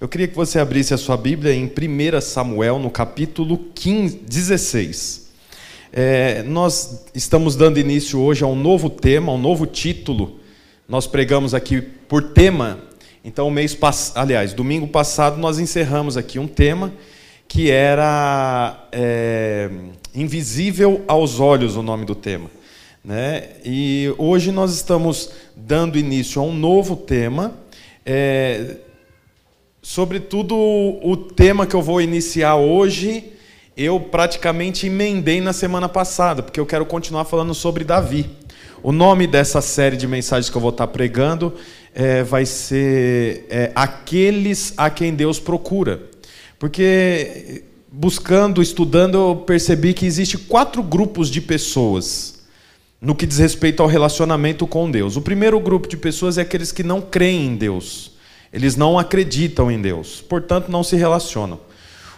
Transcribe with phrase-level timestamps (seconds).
[0.00, 5.30] Eu queria que você abrisse a sua Bíblia em 1 Samuel, no capítulo 15, 16.
[5.92, 10.40] É, nós estamos dando início hoje a um novo tema, um novo título.
[10.88, 12.78] Nós pregamos aqui por tema.
[13.22, 16.94] Então, mês passado, aliás, domingo passado, nós encerramos aqui um tema
[17.46, 19.68] que era é,
[20.14, 22.50] Invisível aos Olhos, o nome do tema.
[23.04, 23.50] Né?
[23.62, 27.52] E hoje nós estamos dando início a um novo tema.
[28.06, 28.76] É,
[29.82, 33.32] Sobretudo o tema que eu vou iniciar hoje,
[33.74, 38.28] eu praticamente emendei na semana passada, porque eu quero continuar falando sobre Davi.
[38.82, 41.54] O nome dessa série de mensagens que eu vou estar pregando
[41.94, 46.02] é, vai ser é, Aqueles a quem Deus procura.
[46.58, 52.40] Porque buscando, estudando, eu percebi que existe quatro grupos de pessoas
[53.00, 55.16] no que diz respeito ao relacionamento com Deus.
[55.16, 58.09] O primeiro grupo de pessoas é aqueles que não creem em Deus.
[58.52, 61.60] Eles não acreditam em Deus, portanto não se relacionam.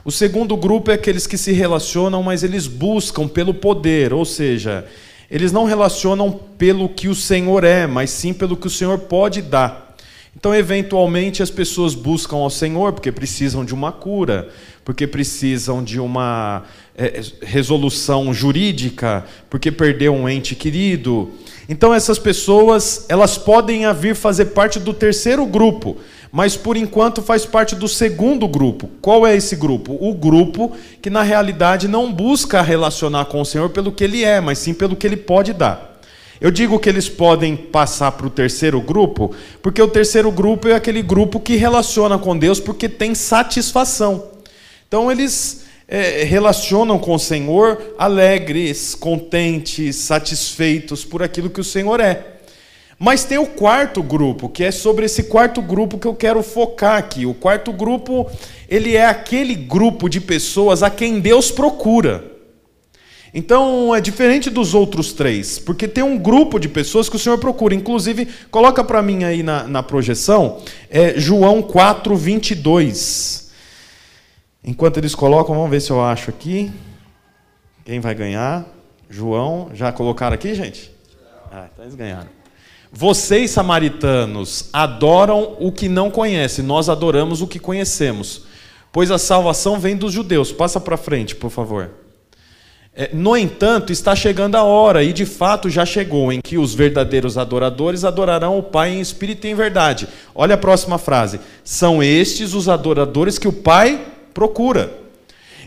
[0.04, 4.84] O segundo grupo é aqueles que se relacionam, mas eles buscam pelo poder, ou seja,
[5.30, 9.40] eles não relacionam pelo que o Senhor é, mas sim pelo que o Senhor pode
[9.40, 9.96] dar.
[10.36, 14.48] Então, eventualmente, as pessoas buscam ao Senhor porque precisam de uma cura,
[14.84, 16.64] porque precisam de uma
[16.96, 21.30] é, resolução jurídica, porque perdeu um ente querido.
[21.68, 25.98] Então, essas pessoas, elas podem vir fazer parte do terceiro grupo,
[26.32, 28.88] mas por enquanto faz parte do segundo grupo.
[29.02, 29.98] Qual é esse grupo?
[30.00, 34.40] O grupo que na realidade não busca relacionar com o Senhor pelo que ele é,
[34.40, 36.00] mas sim pelo que ele pode dar.
[36.40, 40.74] Eu digo que eles podem passar para o terceiro grupo, porque o terceiro grupo é
[40.74, 44.30] aquele grupo que relaciona com Deus porque tem satisfação.
[44.88, 52.00] Então eles é, relacionam com o Senhor alegres, contentes, satisfeitos por aquilo que o Senhor
[52.00, 52.31] é.
[53.02, 56.98] Mas tem o quarto grupo, que é sobre esse quarto grupo que eu quero focar
[56.98, 57.26] aqui.
[57.26, 58.30] O quarto grupo,
[58.68, 62.24] ele é aquele grupo de pessoas a quem Deus procura.
[63.34, 67.38] Então é diferente dos outros três, porque tem um grupo de pessoas que o Senhor
[67.38, 67.74] procura.
[67.74, 73.50] Inclusive, coloca para mim aí na, na projeção, é João 4, 22.
[74.62, 76.70] Enquanto eles colocam, vamos ver se eu acho aqui.
[77.84, 78.64] Quem vai ganhar?
[79.10, 79.70] João.
[79.74, 80.88] Já colocaram aqui, gente?
[81.50, 82.41] Ah, então eles ganharam.
[82.94, 88.42] Vocês, samaritanos, adoram o que não conhecem, nós adoramos o que conhecemos,
[88.92, 90.52] pois a salvação vem dos judeus.
[90.52, 91.90] Passa para frente, por favor.
[92.94, 96.74] É, no entanto, está chegando a hora, e de fato já chegou, em que os
[96.74, 100.06] verdadeiros adoradores adorarão o Pai em espírito e em verdade.
[100.34, 104.04] Olha a próxima frase: são estes os adoradores que o Pai
[104.34, 104.92] procura.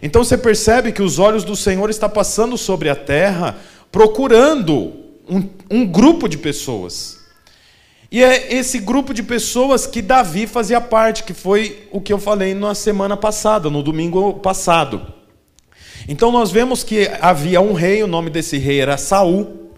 [0.03, 3.55] Então você percebe que os olhos do Senhor estão passando sobre a terra,
[3.91, 7.19] procurando um, um grupo de pessoas.
[8.11, 12.19] E é esse grupo de pessoas que Davi fazia parte, que foi o que eu
[12.19, 15.13] falei na semana passada, no domingo passado.
[16.07, 19.71] Então nós vemos que havia um rei, o nome desse rei era Saul,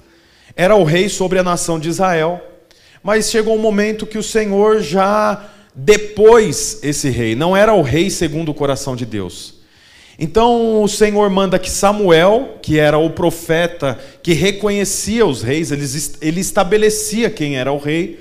[0.56, 2.42] era o rei sobre a nação de Israel.
[3.02, 8.10] Mas chegou um momento que o Senhor já depôs esse rei, não era o rei
[8.10, 9.57] segundo o coração de Deus.
[10.20, 15.86] Então o Senhor manda que Samuel, que era o profeta que reconhecia os reis, ele,
[16.22, 18.20] ele estabelecia quem era o rei,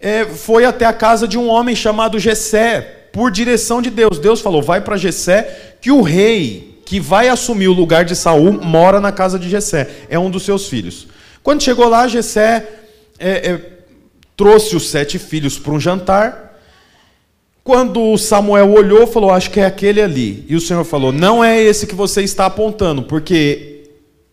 [0.00, 2.80] é, foi até a casa de um homem chamado Jessé,
[3.12, 4.18] por direção de Deus.
[4.18, 8.52] Deus falou: vai para Jessé, que o rei que vai assumir o lugar de Saul
[8.52, 11.06] mora na casa de Jessé, é um dos seus filhos.
[11.42, 12.68] Quando chegou lá, Jessé
[13.18, 13.60] é, é,
[14.36, 16.51] trouxe os sete filhos para um jantar.
[17.64, 20.44] Quando Samuel olhou, falou: Acho que é aquele ali.
[20.48, 23.84] E o Senhor falou: Não é esse que você está apontando, porque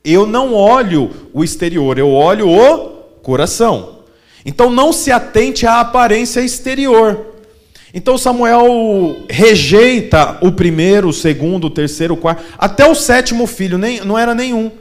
[0.03, 2.87] eu não olho o exterior, eu olho o
[3.21, 3.99] coração.
[4.45, 7.25] Então não se atente à aparência exterior.
[7.93, 13.77] Então Samuel rejeita o primeiro, o segundo, o terceiro, o quarto, até o sétimo filho,
[13.77, 14.71] nem, não era nenhum.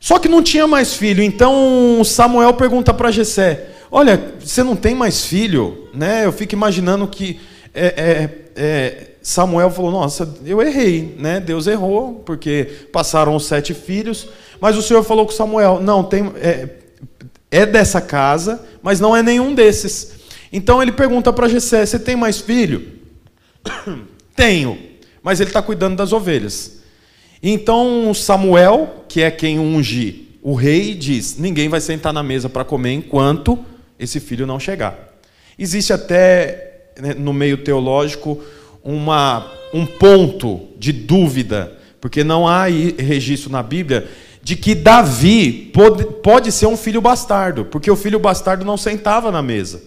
[0.00, 1.22] Só que não tinha mais filho.
[1.22, 6.24] Então Samuel pergunta para Jessé: Olha, você não tem mais filho, né?
[6.24, 7.38] Eu fico imaginando que
[7.78, 11.38] é, é, é, Samuel falou: Nossa, eu errei, né?
[11.38, 14.28] Deus errou, porque passaram os sete filhos.
[14.60, 16.68] Mas o Senhor falou com Samuel: Não, tem, é,
[17.50, 20.18] é dessa casa, mas não é nenhum desses.
[20.52, 22.84] Então ele pergunta para Jessé: Você tem mais filho?
[24.34, 24.78] Tenho,
[25.22, 26.78] mas ele está cuidando das ovelhas.
[27.42, 32.64] Então Samuel, que é quem unge o rei, diz: Ninguém vai sentar na mesa para
[32.64, 33.58] comer enquanto
[33.98, 35.16] esse filho não chegar.
[35.58, 36.77] Existe até
[37.16, 38.42] no meio teológico
[38.82, 44.08] uma, um ponto de dúvida, porque não há registro na Bíblia
[44.42, 49.30] de que Davi pode, pode ser um filho bastardo, porque o filho bastardo não sentava
[49.30, 49.82] na mesa.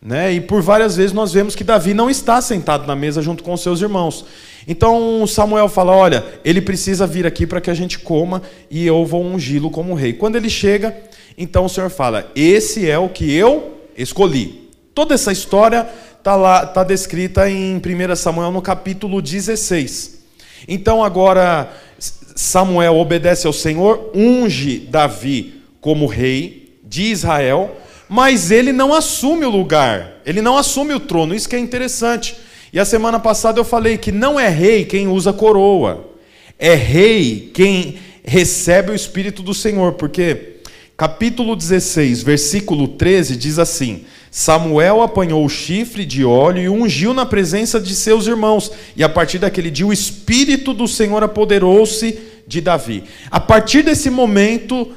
[0.00, 0.34] Né?
[0.34, 3.56] E por várias vezes nós vemos que Davi não está sentado na mesa junto com
[3.56, 4.24] seus irmãos.
[4.68, 9.04] Então Samuel fala: Olha, ele precisa vir aqui para que a gente coma e eu
[9.04, 10.12] vou ungí-lo como rei.
[10.12, 10.96] Quando ele chega,
[11.38, 14.68] então o Senhor fala: Esse é o que eu escolhi.
[14.94, 15.88] Toda essa história
[16.26, 20.24] está lá, está descrita em 1 Samuel no capítulo 16.
[20.66, 27.76] Então agora Samuel obedece ao Senhor, unge Davi como rei de Israel
[28.08, 32.36] mas ele não assume o lugar, ele não assume o trono, isso que é interessante.
[32.72, 36.08] E a semana passada eu falei que não é rei quem usa coroa,
[36.56, 40.55] é rei quem recebe o Espírito do Senhor, porque
[40.96, 47.26] capítulo 16, versículo 13 diz assim: Samuel apanhou o chifre de óleo e ungiu na
[47.26, 52.60] presença de seus irmãos, e a partir daquele dia o Espírito do Senhor apoderou-se de
[52.60, 53.04] Davi.
[53.30, 54.92] A partir desse momento,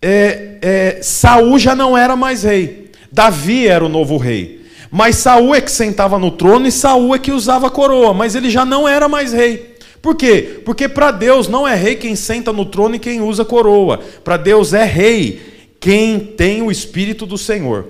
[0.00, 2.90] é, é, Saul já não era mais rei.
[3.12, 4.58] Davi era o novo rei.
[4.90, 8.34] Mas Saul é que sentava no trono e Saul é que usava a coroa, mas
[8.34, 9.67] ele já não era mais rei.
[10.00, 10.60] Por quê?
[10.64, 13.98] Porque para Deus não é rei quem senta no trono e quem usa coroa.
[14.22, 15.40] Para Deus é rei
[15.80, 17.86] quem tem o espírito do Senhor.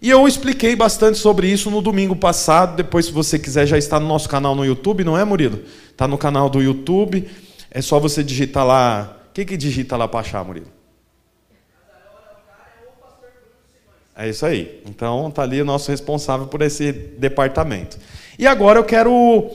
[0.00, 2.76] E eu expliquei bastante sobre isso no domingo passado.
[2.76, 5.60] Depois, se você quiser, já está no nosso canal no YouTube, não é, Murilo?
[5.90, 7.28] Está no canal do YouTube.
[7.70, 9.16] É só você digitar lá.
[9.30, 10.77] O que, que digita lá para achar, Murilo?
[14.20, 14.80] É isso aí.
[14.84, 17.96] Então está ali o nosso responsável por esse departamento.
[18.36, 19.48] E agora eu quero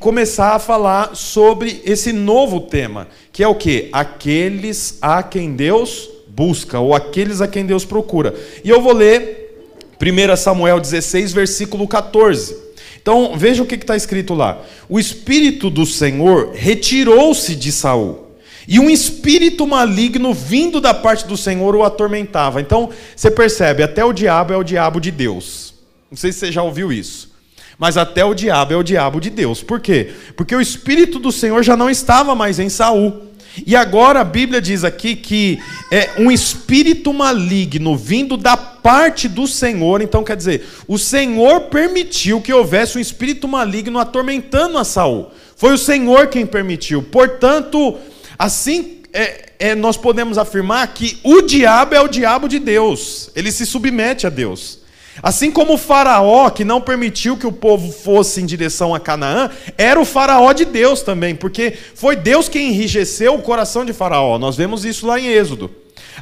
[0.00, 3.88] começar a falar sobre esse novo tema, que é o que?
[3.92, 8.34] Aqueles a quem Deus busca, ou aqueles a quem Deus procura.
[8.64, 9.68] E eu vou ler
[10.02, 12.56] 1 Samuel 16, versículo 14.
[13.00, 14.60] Então veja o que está escrito lá.
[14.88, 18.29] O Espírito do Senhor retirou-se de Saul
[18.70, 22.60] e um espírito maligno vindo da parte do Senhor o atormentava.
[22.60, 25.74] Então, você percebe, até o diabo é o diabo de Deus.
[26.08, 27.32] Não sei se você já ouviu isso.
[27.76, 29.60] Mas até o diabo é o diabo de Deus.
[29.60, 30.12] Por quê?
[30.36, 33.22] Porque o espírito do Senhor já não estava mais em Saul.
[33.66, 35.58] E agora a Bíblia diz aqui que
[35.90, 40.00] é um espírito maligno vindo da parte do Senhor.
[40.00, 45.32] Então quer dizer, o Senhor permitiu que houvesse um espírito maligno atormentando a Saul.
[45.56, 47.02] Foi o Senhor quem permitiu.
[47.02, 47.98] Portanto,
[48.40, 53.52] Assim, é, é, nós podemos afirmar que o diabo é o diabo de Deus, ele
[53.52, 54.78] se submete a Deus.
[55.22, 59.50] Assim como o Faraó, que não permitiu que o povo fosse em direção a Canaã,
[59.76, 64.38] era o Faraó de Deus também, porque foi Deus quem enrijeceu o coração de Faraó.
[64.38, 65.70] Nós vemos isso lá em Êxodo.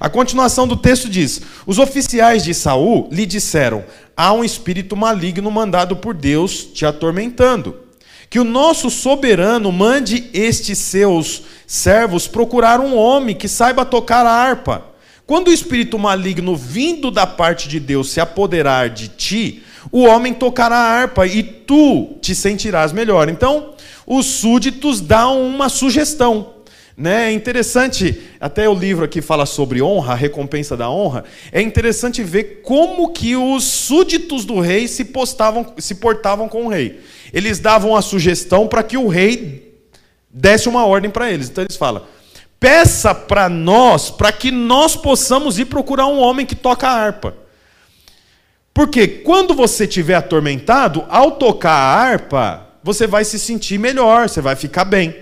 [0.01, 3.85] A continuação do texto diz: Os oficiais de Saul lhe disseram:
[4.17, 7.87] Há um espírito maligno mandado por Deus te atormentando.
[8.31, 14.33] Que o nosso soberano mande estes seus servos procurar um homem que saiba tocar a
[14.33, 14.85] harpa.
[15.27, 20.33] Quando o espírito maligno vindo da parte de Deus se apoderar de ti, o homem
[20.33, 23.29] tocará a harpa e tu te sentirás melhor.
[23.29, 23.75] Então,
[24.07, 26.55] os súditos dão uma sugestão.
[26.97, 27.29] Né?
[27.29, 31.25] É interessante, até o livro aqui fala sobre honra, a recompensa da honra.
[31.53, 36.69] É interessante ver como que os súditos do rei se, postavam, se portavam com o
[36.69, 37.01] rei.
[37.33, 39.81] Eles davam a sugestão para que o rei
[40.31, 41.49] desse uma ordem para eles.
[41.49, 42.03] Então eles falam:
[42.59, 47.35] peça para nós, para que nós possamos ir procurar um homem que toca a harpa.
[48.73, 54.41] Porque quando você estiver atormentado, ao tocar a harpa, você vai se sentir melhor, você
[54.41, 55.15] vai ficar bem.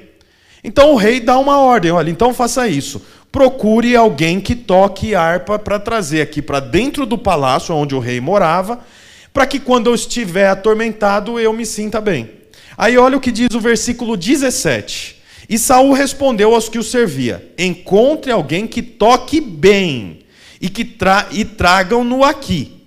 [0.63, 3.01] Então o rei dá uma ordem: olha, então faça isso.
[3.31, 8.21] Procure alguém que toque harpa para trazer aqui para dentro do palácio onde o rei
[8.21, 8.81] morava,
[9.37, 12.31] para que quando eu estiver atormentado eu me sinta bem.
[12.75, 15.15] Aí olha o que diz o versículo 17.
[15.47, 20.21] E Saul respondeu aos que o servia: Encontre alguém que toque bem
[20.59, 22.81] e que tra e tragam-no aqui.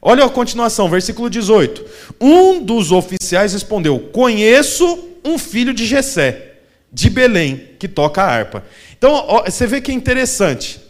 [0.00, 1.84] Olha a continuação, versículo 18.
[2.20, 6.52] Um dos oficiais respondeu: Conheço um filho de Jessé
[6.92, 8.62] de Belém, que toca a harpa.
[8.96, 10.80] Então, ó, você vê que é interessante.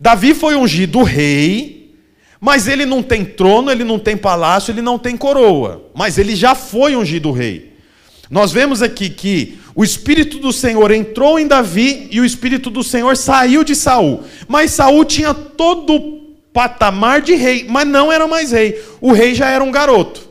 [0.00, 1.77] Davi foi ungido rei,
[2.40, 5.90] mas ele não tem trono, ele não tem palácio, ele não tem coroa.
[5.94, 7.72] Mas ele já foi ungido rei.
[8.30, 12.84] Nós vemos aqui que o Espírito do Senhor entrou em Davi e o Espírito do
[12.84, 14.22] Senhor saiu de Saul.
[14.46, 16.18] Mas Saul tinha todo o
[16.52, 18.82] patamar de rei, mas não era mais rei.
[19.00, 20.28] O rei já era um garoto.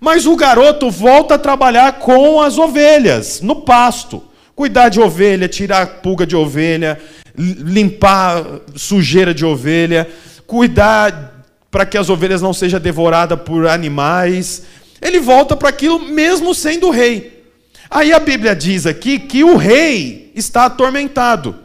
[0.00, 4.24] Mas o garoto volta a trabalhar com as ovelhas, no pasto.
[4.56, 6.98] Cuidar de ovelha, tirar pulga de ovelha,
[7.36, 8.44] limpar
[8.74, 10.08] sujeira de ovelha,
[10.46, 11.29] cuidar
[11.70, 14.62] para que as ovelhas não sejam devoradas por animais.
[15.00, 17.44] Ele volta para aquilo mesmo sendo rei.
[17.90, 21.56] Aí a Bíblia diz aqui que o rei está atormentado.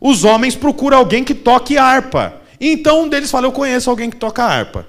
[0.00, 2.40] Os homens procuram alguém que toque harpa.
[2.60, 4.86] Então um deles fala: Eu conheço alguém que toca harpa.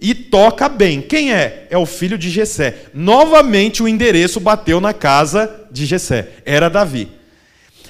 [0.00, 1.00] e toca bem.
[1.00, 1.66] Quem é?
[1.70, 2.86] É o filho de Jessé.
[2.94, 6.28] Novamente o endereço bateu na casa de Jessé.
[6.44, 7.08] Era Davi.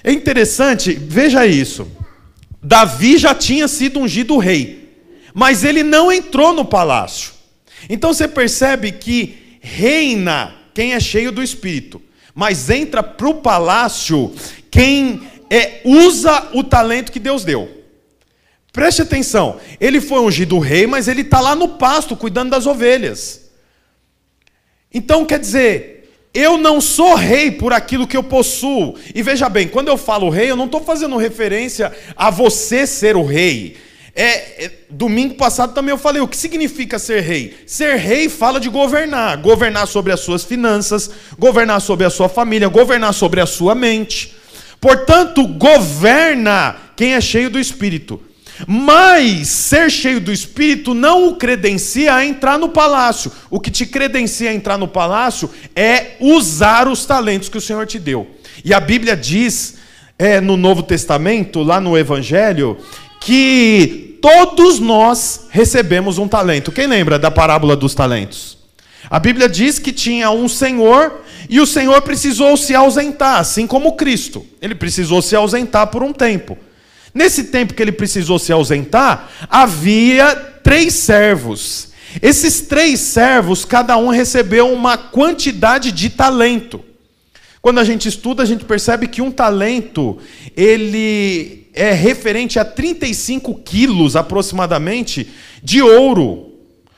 [0.03, 1.87] É interessante, veja isso.
[2.63, 4.88] Davi já tinha sido ungido rei,
[5.35, 7.33] mas ele não entrou no palácio.
[7.89, 12.01] Então você percebe que reina quem é cheio do espírito,
[12.35, 14.33] mas entra para o palácio
[14.71, 17.79] quem é, usa o talento que Deus deu.
[18.73, 23.51] Preste atenção, ele foi ungido rei, mas ele está lá no pasto cuidando das ovelhas.
[24.93, 25.99] Então quer dizer,
[26.33, 28.95] eu não sou rei por aquilo que eu possuo.
[29.15, 33.17] E veja bem, quando eu falo rei, eu não estou fazendo referência a você ser
[33.17, 33.77] o rei.
[34.15, 37.57] É, é, domingo passado também eu falei o que significa ser rei.
[37.67, 42.69] Ser rei fala de governar, governar sobre as suas finanças, governar sobre a sua família,
[42.69, 44.35] governar sobre a sua mente.
[44.81, 48.21] Portanto, governa quem é cheio do espírito.
[48.67, 53.31] Mas ser cheio do Espírito não o credencia a entrar no palácio.
[53.51, 57.87] O que te credencia a entrar no palácio é usar os talentos que o Senhor
[57.87, 58.27] te deu.
[58.65, 59.77] E a Bíblia diz
[60.19, 62.77] é, no Novo Testamento, lá no Evangelho,
[63.21, 66.73] que todos nós recebemos um talento.
[66.73, 68.59] Quem lembra da parábola dos talentos?
[69.11, 73.97] A Bíblia diz que tinha um Senhor e o Senhor precisou se ausentar, assim como
[73.97, 74.47] Cristo.
[74.61, 76.59] Ele precisou se ausentar por um tempo.
[77.15, 81.89] Nesse tempo que ele precisou se ausentar, havia três servos.
[82.21, 86.85] Esses três servos, cada um recebeu uma quantidade de talento.
[87.69, 90.17] Quando a gente estuda, a gente percebe que um talento,
[90.57, 95.29] ele é referente a 35 quilos aproximadamente
[95.63, 96.55] de ouro,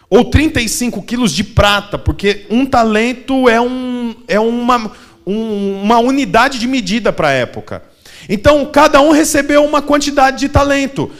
[0.09, 4.93] ou 35 quilos de prata, porque um talento é, um, é uma,
[5.27, 7.83] um, uma unidade de medida para a época.
[8.29, 11.11] Então, cada um recebeu uma quantidade de talento.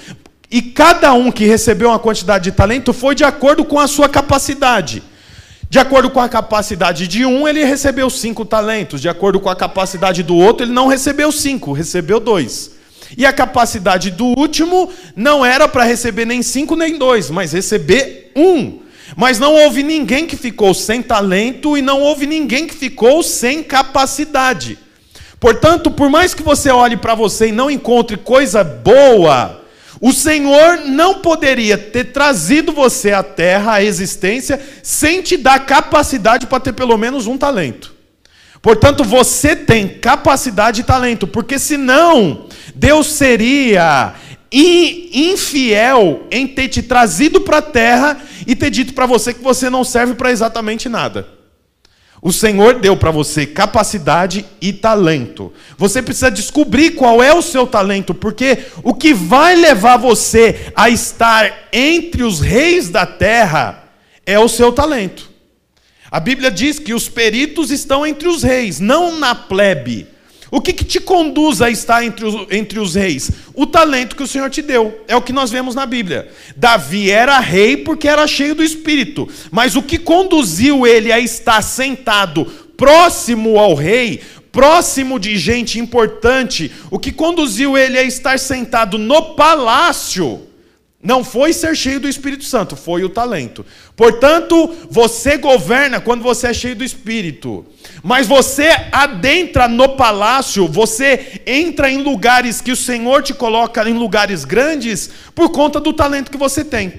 [0.49, 4.09] E cada um que recebeu uma quantidade de talento foi de acordo com a sua
[4.09, 5.02] capacidade.
[5.71, 9.00] De acordo com a capacidade de um, ele recebeu cinco talentos.
[9.00, 12.73] De acordo com a capacidade do outro, ele não recebeu cinco, recebeu dois.
[13.17, 18.33] E a capacidade do último não era para receber nem cinco nem dois, mas receber
[18.35, 18.81] um.
[19.17, 23.62] Mas não houve ninguém que ficou sem talento e não houve ninguém que ficou sem
[23.62, 24.77] capacidade.
[25.39, 29.60] Portanto, por mais que você olhe para você e não encontre coisa boa,
[30.00, 36.47] o Senhor não poderia ter trazido você à terra, à existência, sem te dar capacidade
[36.47, 37.95] para ter pelo menos um talento.
[38.62, 44.14] Portanto, você tem capacidade e talento, porque senão Deus seria
[44.52, 49.69] infiel em ter te trazido para a terra e ter dito para você que você
[49.69, 51.39] não serve para exatamente nada.
[52.23, 55.53] O Senhor deu para você capacidade e talento.
[55.79, 60.91] Você precisa descobrir qual é o seu talento, porque o que vai levar você a
[60.91, 63.85] estar entre os reis da terra
[64.27, 65.31] é o seu talento.
[66.11, 70.07] A Bíblia diz que os peritos estão entre os reis, não na plebe.
[70.50, 73.30] O que, que, te conduz a estar entre os, entre os reis?
[73.54, 75.00] O talento que o Senhor te deu.
[75.07, 76.28] É o que nós vemos na Bíblia.
[76.57, 79.28] Davi era rei porque era cheio do espírito.
[79.50, 82.45] Mas o que conduziu ele a estar sentado
[82.76, 89.35] próximo ao rei, próximo de gente importante, o que conduziu ele a estar sentado no
[89.35, 90.50] palácio,
[91.02, 93.64] não foi ser cheio do Espírito Santo, foi o talento.
[93.97, 97.64] Portanto, você governa quando você é cheio do Espírito.
[98.02, 103.95] Mas você adentra no palácio, você entra em lugares que o Senhor te coloca em
[103.95, 106.92] lugares grandes por conta do talento que você tem.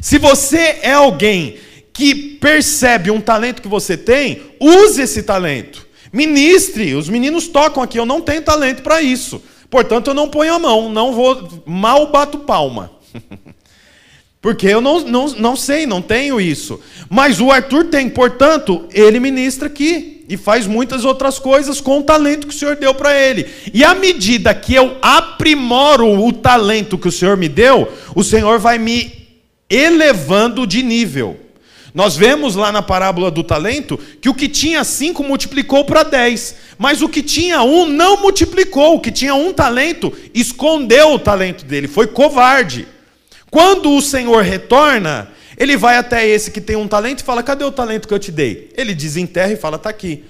[0.00, 1.58] Se você é alguém
[1.92, 5.86] que percebe um talento que você tem, use esse talento.
[6.10, 9.42] Ministre, os meninos tocam aqui, eu não tenho talento para isso.
[9.76, 12.90] Portanto, eu não ponho a mão, não vou, mal bato palma.
[14.40, 16.80] Porque eu não, não, não sei, não tenho isso.
[17.10, 22.02] Mas o Arthur tem, portanto, ele ministra aqui e faz muitas outras coisas com o
[22.02, 23.46] talento que o Senhor deu para ele.
[23.74, 28.58] E à medida que eu aprimoro o talento que o Senhor me deu, o Senhor
[28.58, 29.28] vai me
[29.68, 31.38] elevando de nível.
[31.96, 36.54] Nós vemos lá na parábola do talento que o que tinha cinco multiplicou para dez,
[36.76, 41.64] mas o que tinha um não multiplicou, o que tinha um talento escondeu o talento
[41.64, 42.86] dele, foi covarde.
[43.50, 47.64] Quando o Senhor retorna, ele vai até esse que tem um talento e fala: Cadê
[47.64, 48.68] o talento que eu te dei?
[48.76, 50.22] Ele desenterra e fala: Está aqui.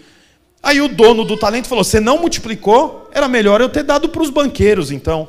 [0.62, 3.10] Aí o dono do talento falou: Você não multiplicou?
[3.12, 5.28] Era melhor eu ter dado para os banqueiros, então.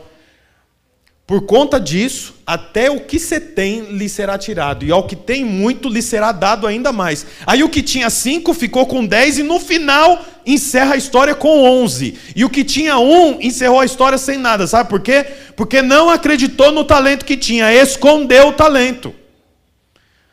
[1.28, 5.44] Por conta disso, até o que você tem lhe será tirado, e ao que tem
[5.44, 7.26] muito lhe será dado ainda mais.
[7.46, 11.66] Aí o que tinha cinco ficou com dez, e no final encerra a história com
[11.66, 12.18] onze.
[12.34, 15.26] E o que tinha um encerrou a história sem nada, sabe por quê?
[15.58, 19.14] Porque não acreditou no talento que tinha, escondeu o talento.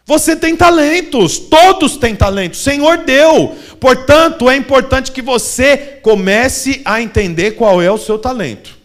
[0.07, 3.57] Você tem talentos, todos têm talentos, o Senhor deu.
[3.81, 8.84] Portanto, é importante que você comece a entender qual é o seu talento.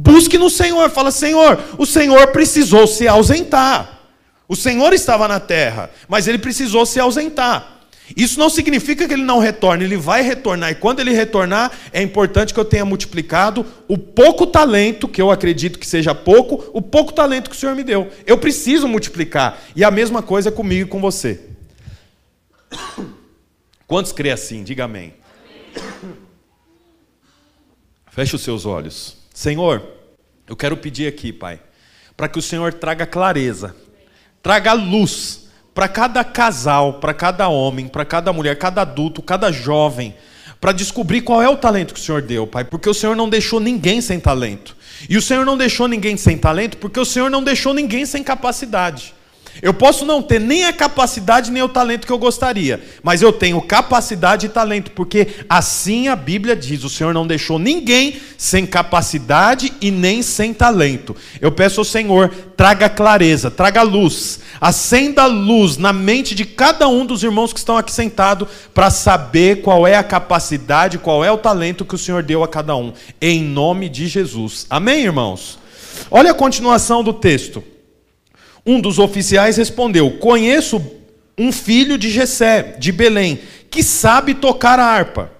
[0.00, 4.00] Busque no Senhor, fala: Senhor, o Senhor precisou se ausentar.
[4.48, 7.80] O Senhor estava na terra, mas ele precisou se ausentar.
[8.16, 10.70] Isso não significa que ele não retorne, ele vai retornar.
[10.70, 15.30] E quando ele retornar, é importante que eu tenha multiplicado o pouco talento, que eu
[15.30, 18.10] acredito que seja pouco, o pouco talento que o Senhor me deu.
[18.26, 19.62] Eu preciso multiplicar.
[19.76, 21.40] E a mesma coisa comigo e com você.
[23.86, 24.64] Quantos crê assim?
[24.64, 25.14] Diga amém.
[26.02, 26.16] amém.
[28.10, 29.19] Feche os seus olhos.
[29.40, 29.82] Senhor,
[30.46, 31.58] eu quero pedir aqui, Pai,
[32.14, 33.74] para que o Senhor traga clareza,
[34.42, 40.14] traga luz para cada casal, para cada homem, para cada mulher, cada adulto, cada jovem,
[40.60, 43.30] para descobrir qual é o talento que o Senhor deu, Pai, porque o Senhor não
[43.30, 44.76] deixou ninguém sem talento.
[45.08, 48.22] E o Senhor não deixou ninguém sem talento, porque o Senhor não deixou ninguém sem
[48.22, 49.14] capacidade.
[49.62, 53.32] Eu posso não ter nem a capacidade nem o talento que eu gostaria, mas eu
[53.32, 58.64] tenho capacidade e talento, porque assim a Bíblia diz: o Senhor não deixou ninguém sem
[58.64, 61.14] capacidade e nem sem talento.
[61.40, 67.04] Eu peço ao Senhor, traga clareza, traga luz, acenda luz na mente de cada um
[67.04, 71.38] dos irmãos que estão aqui sentados, para saber qual é a capacidade, qual é o
[71.38, 74.66] talento que o Senhor deu a cada um, em nome de Jesus.
[74.70, 75.58] Amém, irmãos?
[76.10, 77.62] Olha a continuação do texto.
[78.64, 80.84] Um dos oficiais respondeu: Conheço
[81.38, 83.40] um filho de Jessé, de Belém,
[83.70, 85.32] que sabe tocar a harpa.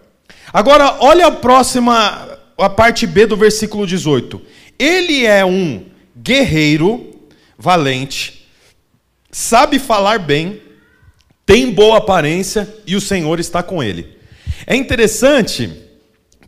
[0.53, 4.41] Agora, olha a próxima, a parte B do versículo 18.
[4.79, 5.85] Ele é um
[6.17, 7.11] guerreiro
[7.59, 8.47] valente,
[9.31, 10.61] sabe falar bem,
[11.45, 14.17] tem boa aparência e o Senhor está com ele.
[14.67, 15.71] É interessante,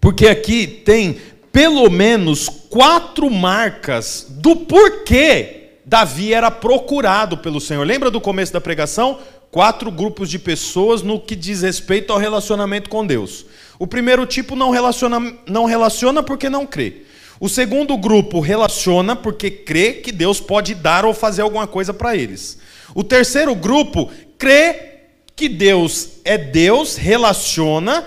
[0.01, 1.19] porque aqui tem
[1.53, 7.87] pelo menos quatro marcas do porquê Davi era procurado pelo Senhor.
[7.87, 9.19] Lembra do começo da pregação?
[9.51, 13.45] Quatro grupos de pessoas no que diz respeito ao relacionamento com Deus.
[13.79, 17.03] O primeiro tipo não relaciona, não relaciona porque não crê.
[17.41, 22.17] O segundo grupo relaciona porque crê que Deus pode dar ou fazer alguma coisa para
[22.17, 22.59] eles.
[22.95, 24.91] O terceiro grupo crê
[25.35, 28.07] que Deus é Deus, relaciona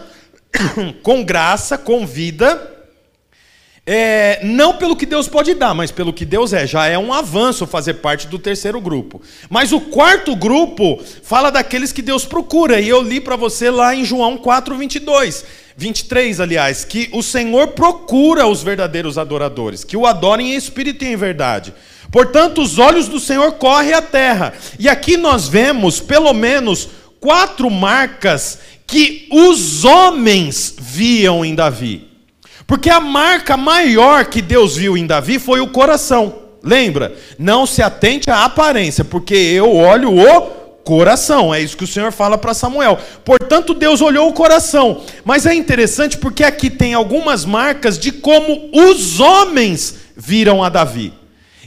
[1.03, 2.74] com graça, com vida
[3.87, 6.65] é, não pelo que Deus pode dar, mas pelo que Deus é.
[6.65, 9.21] Já é um avanço fazer parte do terceiro grupo.
[9.47, 12.81] Mas o quarto grupo fala daqueles que Deus procura.
[12.81, 15.45] E eu li para você lá em João 4, 22.
[15.77, 21.09] 23, aliás, que o Senhor procura os verdadeiros adoradores, que o adorem em espírito e
[21.09, 21.73] em verdade.
[22.11, 24.53] Portanto, os olhos do Senhor correm à terra.
[24.79, 26.87] E aqui nós vemos pelo menos
[27.19, 32.14] quatro marcas que os homens viam em Davi.
[32.67, 36.43] Porque a marca maior que Deus viu em Davi foi o coração.
[36.63, 37.15] Lembra?
[37.37, 40.41] Não se atente à aparência, porque eu olho o
[40.83, 41.53] coração.
[41.53, 42.97] É isso que o Senhor fala para Samuel.
[43.23, 45.03] Portanto, Deus olhou o coração.
[45.23, 51.13] Mas é interessante porque aqui tem algumas marcas de como os homens viram a Davi.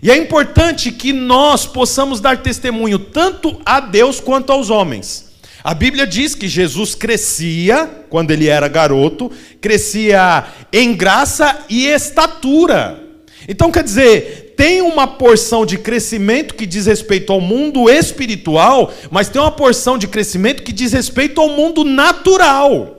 [0.02, 5.27] E é importante que nós possamos dar testemunho tanto a Deus quanto aos homens.
[5.68, 12.98] A Bíblia diz que Jesus crescia, quando ele era garoto, crescia em graça e estatura.
[13.46, 19.28] Então, quer dizer, tem uma porção de crescimento que diz respeito ao mundo espiritual, mas
[19.28, 22.96] tem uma porção de crescimento que diz respeito ao mundo natural.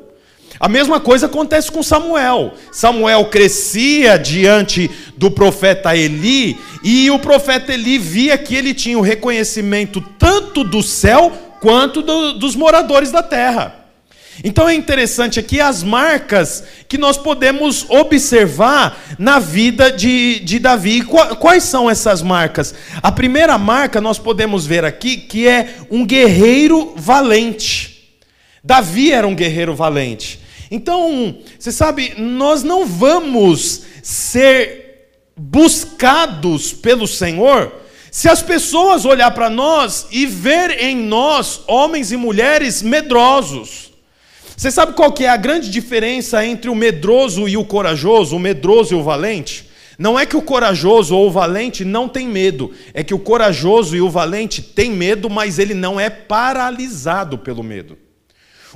[0.59, 2.53] A mesma coisa acontece com Samuel.
[2.71, 9.01] Samuel crescia diante do profeta Eli, e o profeta Eli via que ele tinha o
[9.01, 13.75] reconhecimento tanto do céu quanto do, dos moradores da terra.
[14.43, 21.01] Então é interessante aqui as marcas que nós podemos observar na vida de, de Davi.
[21.01, 22.73] Quais são essas marcas?
[23.03, 28.19] A primeira marca nós podemos ver aqui que é um guerreiro valente.
[28.63, 30.39] Davi era um guerreiro valente.
[30.71, 37.73] Então, você sabe, nós não vamos ser buscados pelo Senhor
[38.11, 43.91] se as pessoas olhar para nós e ver em nós homens e mulheres medrosos.
[44.55, 48.39] Você sabe qual que é a grande diferença entre o medroso e o corajoso, o
[48.39, 49.69] medroso e o valente?
[49.97, 53.95] Não é que o corajoso ou o valente não tem medo, é que o corajoso
[53.95, 57.97] e o valente têm medo, mas ele não é paralisado pelo medo.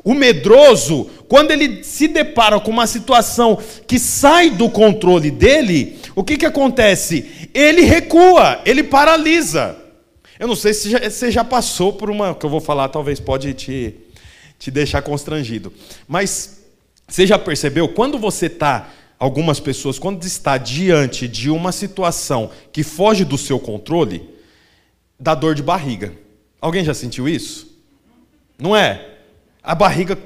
[0.04, 6.24] O medroso, quando ele se depara com uma situação que sai do controle dele, o
[6.24, 7.43] que, que acontece?
[7.54, 9.78] Ele recua, ele paralisa.
[10.40, 13.54] Eu não sei se você já passou por uma, que eu vou falar, talvez pode
[13.54, 13.96] te,
[14.58, 15.72] te deixar constrangido.
[16.08, 16.64] Mas
[17.08, 18.90] você já percebeu, quando você está,
[19.20, 24.28] algumas pessoas, quando está diante de uma situação que foge do seu controle,
[25.20, 26.14] dá dor de barriga.
[26.60, 27.80] Alguém já sentiu isso?
[28.58, 29.10] Não é?
[29.62, 30.18] A barriga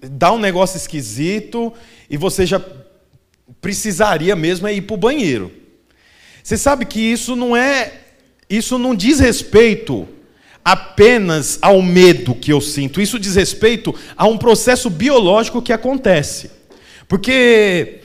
[0.00, 1.72] dá um negócio esquisito
[2.08, 2.62] e você já
[3.60, 5.52] precisaria mesmo é ir para o banheiro.
[6.42, 7.92] Você sabe que isso não é,
[8.48, 10.08] isso não diz respeito
[10.64, 16.50] apenas ao medo que eu sinto, isso diz respeito a um processo biológico que acontece.
[17.08, 18.00] Porque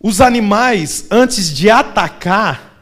[0.00, 2.74] os animais, antes de atacar,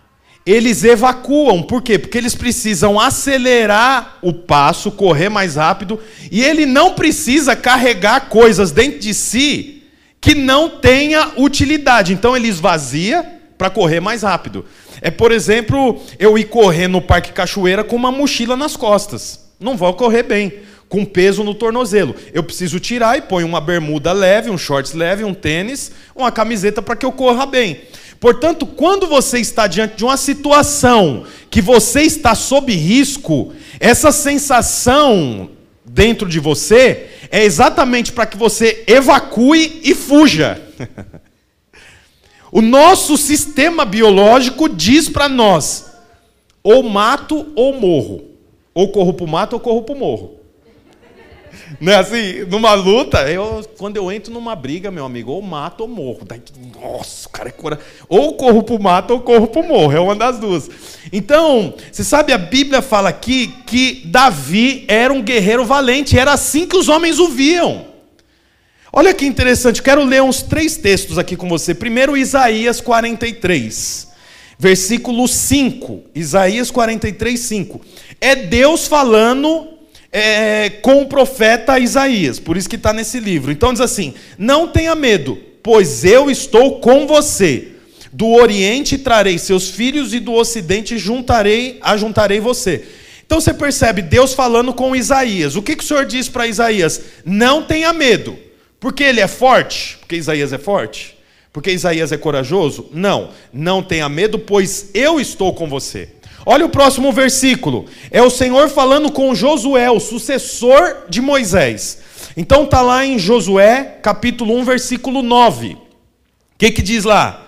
[0.45, 1.63] eles evacuam.
[1.63, 1.99] Por quê?
[1.99, 8.73] Porque eles precisam acelerar o passo, correr mais rápido, e ele não precisa carregar coisas
[8.73, 9.83] dentro de si
[10.21, 12.13] que não tenha utilidade.
[12.13, 14.65] Então ele esvazia para correr mais rápido.
[15.01, 19.39] É, por exemplo, eu ir correr no Parque Cachoeira com uma mochila nas costas.
[19.61, 20.53] Não vou correr bem,
[20.89, 22.17] com peso no tornozelo.
[22.35, 26.83] Eu preciso tirar e põe uma bermuda leve, um shorts leve, um tênis, uma camiseta
[26.83, 27.83] para que eu corra bem.
[28.19, 35.51] Portanto, quando você está diante de uma situação que você está sob risco, essa sensação
[35.85, 40.61] dentro de você é exatamente para que você evacue e fuja.
[42.53, 45.91] o nosso sistema biológico diz para nós:
[46.63, 48.25] ou mato ou morro.
[48.75, 50.35] Ou corro para o mato ou corro para o morro.
[51.81, 52.45] Não é assim?
[52.45, 56.21] Numa luta, eu, quando eu entro numa briga, meu amigo, ou mato ou morro.
[56.27, 56.43] Daí,
[56.79, 57.79] nossa, o cara é cora...
[58.07, 59.93] Ou corro pro mato ou corro pro morro.
[59.93, 60.71] É uma das duas.
[61.11, 66.19] Então, você sabe, a Bíblia fala aqui que Davi era um guerreiro valente.
[66.19, 67.92] Era assim que os homens o viam.
[68.95, 71.75] Olha que interessante, quero ler uns três textos aqui com você.
[71.75, 74.09] Primeiro, Isaías 43,
[74.59, 76.03] versículo 5.
[76.15, 77.81] Isaías 43, 5.
[78.21, 79.67] É Deus falando
[80.13, 83.51] é, com o profeta Isaías, por isso que está nesse livro.
[83.51, 87.69] Então diz assim: Não tenha medo, pois eu estou com você.
[88.13, 92.85] Do Oriente trarei seus filhos e do Ocidente juntarei, ajuntarei você.
[93.25, 95.57] Então você percebe Deus falando com Isaías.
[95.57, 97.01] O que, que o Senhor diz para Isaías?
[97.25, 98.52] Não tenha medo.
[98.83, 99.97] Porque ele é forte?
[100.01, 101.17] Porque Isaías é forte?
[101.53, 102.89] Porque Isaías é corajoso?
[102.93, 103.29] Não.
[103.53, 106.09] Não tenha medo, pois eu estou com você.
[106.45, 107.87] Olha o próximo versículo.
[108.11, 112.01] É o Senhor falando com Josué, o sucessor de Moisés.
[112.37, 115.75] Então está lá em Josué, capítulo 1, versículo 9.
[115.75, 115.79] O
[116.59, 117.47] que, que diz lá?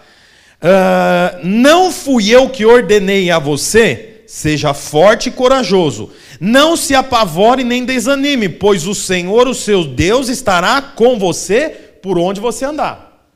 [0.62, 6.11] Uh, não fui eu que ordenei a você, seja forte e corajoso.
[6.40, 11.68] Não se apavore nem desanime, pois o Senhor, o seu Deus, estará com você
[12.03, 13.31] por onde você andar.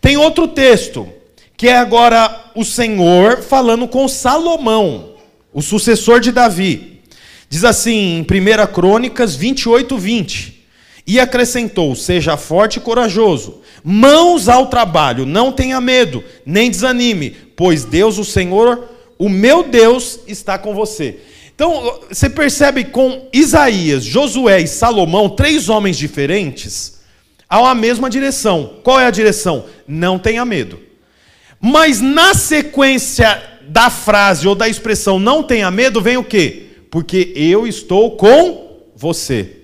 [0.00, 1.08] Tem outro texto,
[1.56, 5.14] que é agora o Senhor falando com Salomão,
[5.52, 7.00] o sucessor de Davi.
[7.48, 10.64] Diz assim em 1 Crônicas 28, 20.
[11.08, 17.84] E acrescentou: Seja forte e corajoso, mãos ao trabalho, não tenha medo, nem desanime, pois
[17.84, 21.18] Deus, o Senhor, o meu Deus, está com você.
[21.54, 27.00] Então, você percebe com Isaías, Josué e Salomão, três homens diferentes,
[27.48, 28.74] há a mesma direção.
[28.82, 29.64] Qual é a direção?
[29.88, 30.78] Não tenha medo.
[31.60, 36.66] Mas na sequência da frase ou da expressão não tenha medo, vem o quê?
[36.90, 39.62] Porque eu estou com você.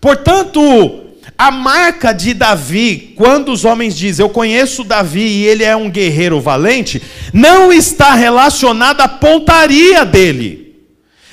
[0.00, 1.11] Portanto,
[1.46, 5.90] a marca de Davi, quando os homens dizem eu conheço Davi e ele é um
[5.90, 7.02] guerreiro valente,
[7.32, 10.60] não está relacionada à pontaria dele.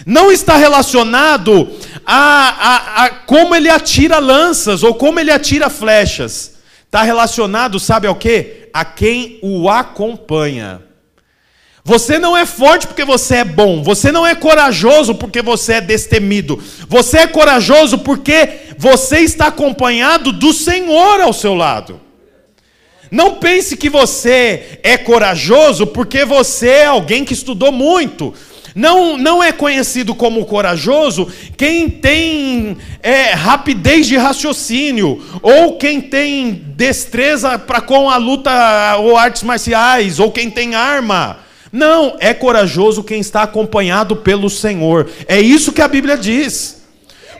[0.05, 1.69] Não está relacionado
[2.05, 6.55] a, a, a como ele atira lanças ou como ele atira flechas.
[6.85, 8.59] Está relacionado, sabe ao quê?
[8.73, 10.81] a quem o acompanha.
[11.89, 13.81] Você não é forte porque você é bom.
[13.81, 16.61] Você não é corajoso porque você é destemido.
[16.87, 18.47] Você é corajoso porque
[18.77, 21.99] você está acompanhado do Senhor ao seu lado.
[23.09, 28.35] Não pense que você é corajoso porque você é alguém que estudou muito.
[28.75, 36.53] Não, não é conhecido como corajoso quem tem é, rapidez de raciocínio, ou quem tem
[36.53, 41.48] destreza para com a luta ou artes marciais, ou quem tem arma.
[41.71, 45.09] Não, é corajoso quem está acompanhado pelo Senhor.
[45.27, 46.79] É isso que a Bíblia diz.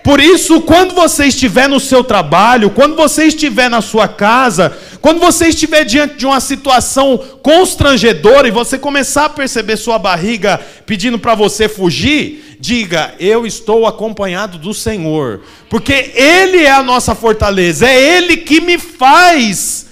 [0.03, 5.19] Por isso, quando você estiver no seu trabalho, quando você estiver na sua casa, quando
[5.19, 11.19] você estiver diante de uma situação constrangedora e você começar a perceber sua barriga pedindo
[11.19, 17.85] para você fugir, diga: Eu estou acompanhado do Senhor, porque Ele é a nossa fortaleza,
[17.85, 19.89] é Ele que me faz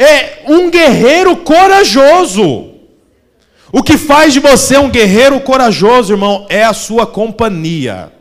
[0.00, 2.69] é um guerreiro corajoso.
[3.72, 8.12] O que faz de você um guerreiro corajoso, irmão, é a sua companhia.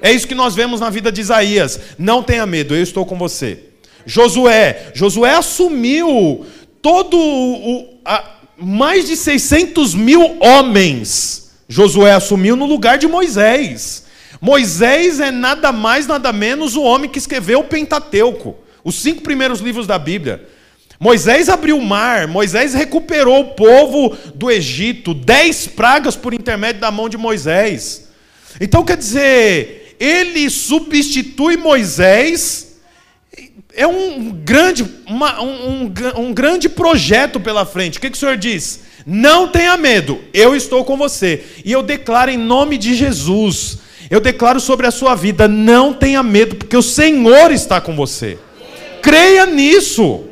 [0.00, 1.78] É isso que nós vemos na vida de Isaías.
[1.98, 3.64] Não tenha medo, eu estou com você.
[4.06, 6.46] Josué, Josué assumiu
[6.80, 8.24] todo o, a,
[8.56, 11.50] mais de 600 mil homens.
[11.68, 14.04] Josué assumiu no lugar de Moisés.
[14.40, 19.60] Moisés é nada mais, nada menos o homem que escreveu o Pentateuco, os cinco primeiros
[19.60, 20.48] livros da Bíblia.
[21.00, 26.90] Moisés abriu o mar, Moisés recuperou o povo do Egito, dez pragas por intermédio da
[26.90, 28.08] mão de Moisés.
[28.60, 32.68] Então quer dizer, ele substitui Moisés
[33.78, 37.98] é um grande, uma, um, um, grande projeto pela frente.
[37.98, 38.80] O que, que o Senhor diz?
[39.06, 41.44] Não tenha medo, eu estou com você.
[41.64, 43.78] E eu declaro em nome de Jesus,
[44.10, 48.36] eu declaro sobre a sua vida: não tenha medo, porque o Senhor está com você.
[49.00, 50.24] Creia nisso.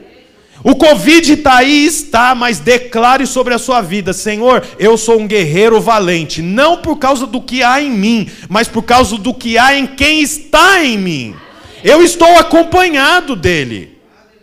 [0.68, 5.24] O Covid está aí, está, mas declare sobre a sua vida: Senhor, eu sou um
[5.24, 9.56] guerreiro valente, não por causa do que há em mim, mas por causa do que
[9.56, 11.36] há em quem está em mim.
[11.84, 13.96] Eu estou acompanhado dele.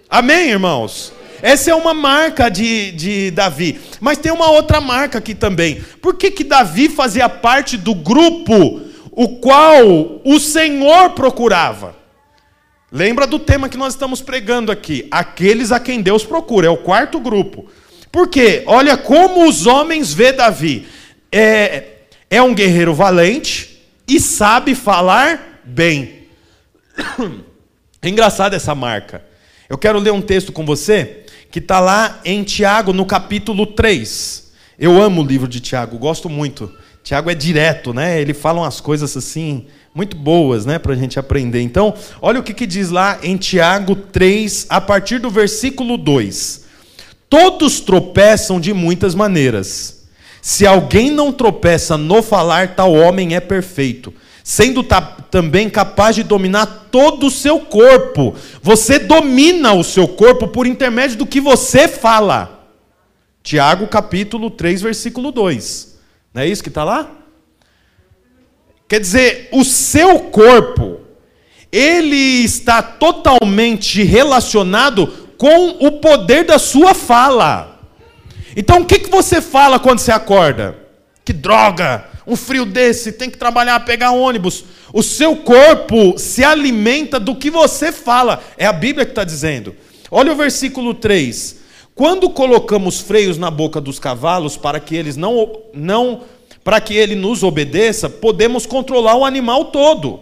[0.10, 1.12] Amém, irmãos?
[1.42, 3.82] Essa é uma marca de, de Davi.
[4.00, 5.84] Mas tem uma outra marca aqui também.
[6.02, 8.80] Por que, que Davi fazia parte do grupo
[9.12, 12.02] o qual o Senhor procurava?
[12.96, 15.08] Lembra do tema que nós estamos pregando aqui?
[15.10, 16.68] Aqueles a quem Deus procura.
[16.68, 17.66] É o quarto grupo.
[18.12, 18.62] Por quê?
[18.68, 20.88] Olha como os homens vê Davi.
[21.32, 21.86] É,
[22.30, 26.28] é um guerreiro valente e sabe falar bem.
[28.00, 29.26] É engraçada essa marca.
[29.68, 34.54] Eu quero ler um texto com você que está lá em Tiago, no capítulo 3.
[34.78, 36.72] Eu amo o livro de Tiago, gosto muito.
[37.04, 38.22] Tiago é direto, né?
[38.22, 40.80] Ele fala umas coisas assim, muito boas, né?
[40.80, 41.62] Para a gente aprender.
[41.62, 46.66] Então, olha o que, que diz lá em Tiago 3, a partir do versículo 2.
[47.30, 50.04] Todos tropeçam de muitas maneiras.
[50.42, 54.86] Se alguém não tropeça no falar, tal homem é perfeito sendo
[55.32, 58.36] também capaz de dominar todo o seu corpo.
[58.62, 62.68] Você domina o seu corpo por intermédio do que você fala.
[63.42, 65.98] Tiago capítulo 3, versículo 2.
[66.34, 67.10] Não é isso que está lá?
[68.94, 71.00] Quer dizer, o seu corpo,
[71.72, 77.82] ele está totalmente relacionado com o poder da sua fala.
[78.56, 80.78] Então, o que, que você fala quando você acorda?
[81.26, 82.08] Que droga!
[82.28, 84.64] um frio desse, tem que trabalhar, pegar ônibus.
[84.94, 88.44] O seu corpo se alimenta do que você fala.
[88.60, 89.76] É a Bíblia que está dizendo.
[90.12, 91.64] Olha o versículo 3.
[91.96, 96.22] Quando colocamos freios na boca dos cavalos para que eles não, não
[96.64, 100.20] para que ele nos obedeça, podemos controlar o animal todo.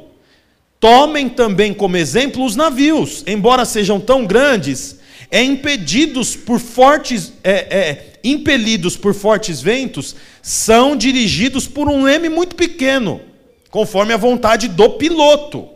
[0.80, 5.00] Tomem também como exemplo os navios, embora sejam tão grandes,
[5.30, 12.30] é impedidos por fortes, é, é, impelidos por fortes ventos, são dirigidos por um leme
[12.30, 13.22] muito pequeno,
[13.70, 15.70] conforme a vontade do piloto.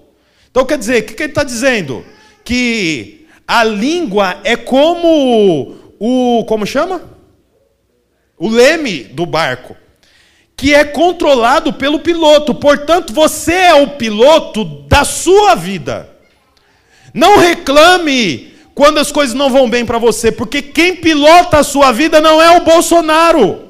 [0.49, 2.03] Então quer dizer, o que, que ele está dizendo?
[2.43, 6.43] Que a língua é como o.
[6.45, 7.03] Como chama?
[8.37, 9.75] O leme do barco.
[10.55, 12.55] Que é controlado pelo piloto.
[12.55, 16.09] Portanto, você é o piloto da sua vida.
[17.13, 21.91] Não reclame quando as coisas não vão bem para você, porque quem pilota a sua
[21.91, 23.63] vida não é o Bolsonaro.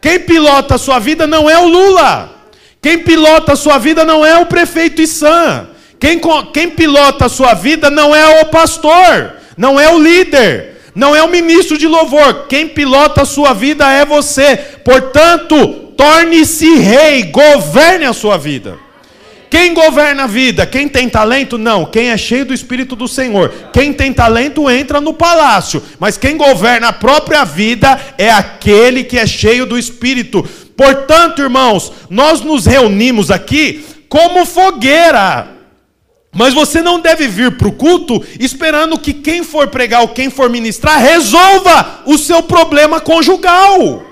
[0.00, 2.30] Quem pilota a sua vida não é o Lula.
[2.80, 5.68] Quem pilota a sua vida não é o prefeito Issan.
[5.98, 6.20] Quem,
[6.52, 11.22] quem pilota a sua vida não é o pastor, não é o líder, não é
[11.22, 12.46] o ministro de louvor.
[12.48, 14.56] Quem pilota a sua vida é você.
[14.82, 18.78] Portanto, torne-se rei, governe a sua vida.
[19.50, 20.64] Quem governa a vida?
[20.64, 21.58] Quem tem talento?
[21.58, 21.84] Não.
[21.84, 23.52] Quem é cheio do Espírito do Senhor.
[23.74, 25.82] Quem tem talento entra no palácio.
[26.00, 30.42] Mas quem governa a própria vida é aquele que é cheio do Espírito.
[30.74, 35.55] Portanto, irmãos, nós nos reunimos aqui como fogueira.
[36.36, 40.28] Mas você não deve vir para o culto esperando que quem for pregar ou quem
[40.28, 44.04] for ministrar resolva o seu problema conjugal.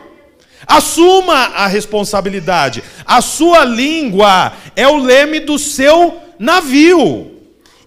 [0.67, 2.83] Assuma a responsabilidade.
[3.05, 7.31] A sua língua é o leme do seu navio.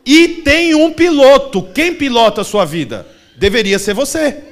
[0.06, 1.63] E tem um piloto.
[1.73, 3.08] Quem pilota a sua vida?
[3.36, 4.46] Deveria ser você.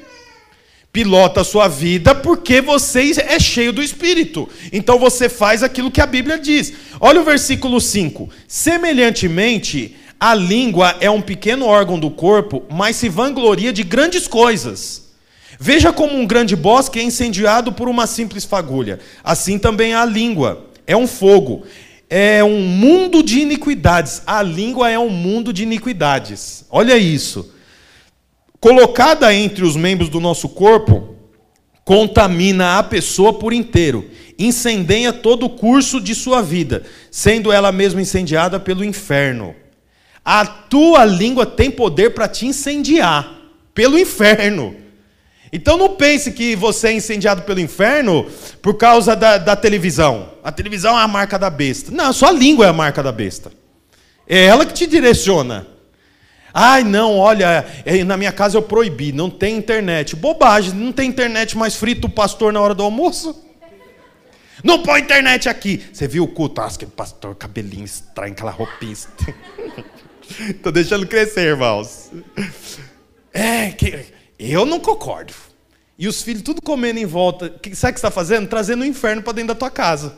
[0.96, 4.48] Pilota a sua vida porque você é cheio do Espírito.
[4.72, 6.72] Então você faz aquilo que a Bíblia diz.
[7.02, 8.30] Olha o versículo 5.
[8.48, 15.10] Semelhantemente, a língua é um pequeno órgão do corpo, mas se vangloria de grandes coisas.
[15.60, 19.02] Veja como um grande bosque é incendiado por uma simples fagulha.
[19.22, 21.66] Assim também a língua é um fogo,
[22.10, 24.22] é um mundo de iniquidades.
[24.26, 26.64] A língua é um mundo de iniquidades.
[26.70, 27.54] Olha isso.
[28.66, 31.16] Colocada entre os membros do nosso corpo,
[31.84, 38.02] contamina a pessoa por inteiro, incendeia todo o curso de sua vida, sendo ela mesma
[38.02, 39.54] incendiada pelo inferno.
[40.26, 43.40] A tua língua tem poder para te incendiar
[43.72, 44.76] pelo inferno.
[45.54, 48.26] Então não pense que você é incendiado pelo inferno
[48.64, 50.32] por causa da, da televisão.
[50.44, 51.92] A televisão é a marca da besta.
[51.92, 53.52] Não, só a língua é a marca da besta.
[54.28, 55.75] É ela que te direciona.
[56.58, 60.16] Ai, não, olha, é, na minha casa eu proibi, não tem internet.
[60.16, 63.44] Bobagem, não tem internet mais frito o pastor na hora do almoço?
[64.64, 65.84] Não põe internet aqui.
[65.92, 66.62] Você viu o culto?
[66.62, 68.94] Ah, aquele pastor, cabelinho estranho, aquela roupinha.
[70.48, 72.10] Estou deixando crescer, irmãos.
[73.34, 74.06] É, que
[74.40, 75.34] eu não concordo.
[76.00, 77.48] E os filhos tudo comendo em volta.
[77.48, 78.48] Sabe o que você está fazendo?
[78.48, 80.16] Trazendo o inferno para dentro da tua casa.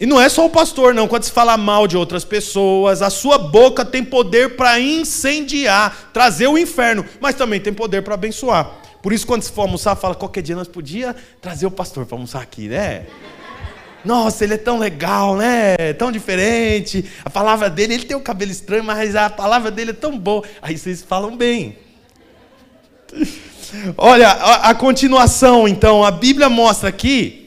[0.00, 1.06] E não é só o pastor, não.
[1.06, 6.46] Quando se fala mal de outras pessoas, a sua boca tem poder para incendiar, trazer
[6.46, 8.78] o inferno, mas também tem poder para abençoar.
[9.02, 12.14] Por isso, quando se for almoçar, fala: qualquer dia nós podíamos trazer o pastor para
[12.16, 13.04] almoçar aqui, né?
[14.02, 15.92] Nossa, ele é tão legal, né?
[15.98, 17.04] Tão diferente.
[17.22, 20.18] A palavra dele, ele tem o um cabelo estranho, mas a palavra dele é tão
[20.18, 20.42] boa.
[20.62, 21.76] Aí vocês falam bem.
[23.98, 27.39] Olha, a, a continuação, então, a Bíblia mostra aqui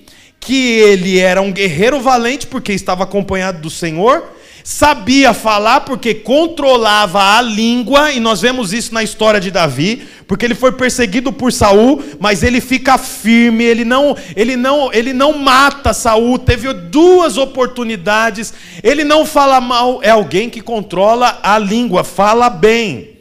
[0.44, 4.26] que ele era um guerreiro valente porque estava acompanhado do Senhor,
[4.62, 10.46] sabia falar porque controlava a língua, e nós vemos isso na história de Davi, porque
[10.46, 15.38] ele foi perseguido por Saul, mas ele fica firme, ele não, ele não, ele não
[15.38, 18.54] mata Saul, teve duas oportunidades,
[18.84, 23.13] ele não fala mal, é alguém que controla a língua, fala bem.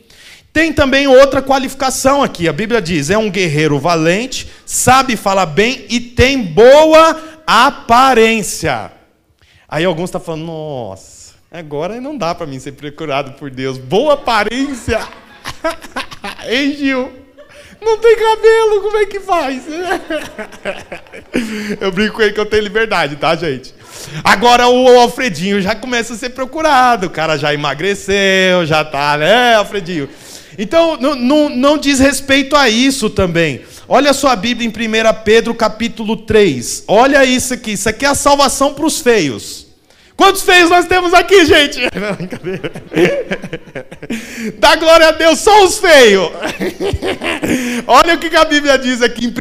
[0.53, 2.47] Tem também outra qualificação aqui.
[2.47, 8.93] A Bíblia diz: é um guerreiro valente, sabe falar bem e tem boa aparência.
[9.67, 13.79] Aí alguns estão tá falando: nossa, agora não dá para mim ser procurado por Deus.
[13.79, 15.01] Boa aparência.
[16.47, 17.21] Ei, Gil?
[17.81, 19.65] Não tem cabelo, como é que faz?
[21.81, 23.75] eu brinco com ele que eu tenho liberdade, tá, gente?
[24.23, 27.09] Agora o Alfredinho já começa a ser procurado.
[27.09, 30.09] O cara já emagreceu, já tá, né, Alfredinho?
[30.59, 33.63] Então, não, não, não diz respeito a isso também.
[33.89, 34.73] Olha a sua Bíblia em 1
[35.25, 36.85] Pedro capítulo 3.
[36.87, 37.73] Olha isso aqui.
[37.73, 39.67] Isso aqui é a salvação para os feios.
[40.17, 41.81] Quantos feios nós temos aqui, gente?
[44.59, 46.31] Dá glória a Deus, só os feios.
[47.87, 49.33] Olha o que a Bíblia diz aqui em 1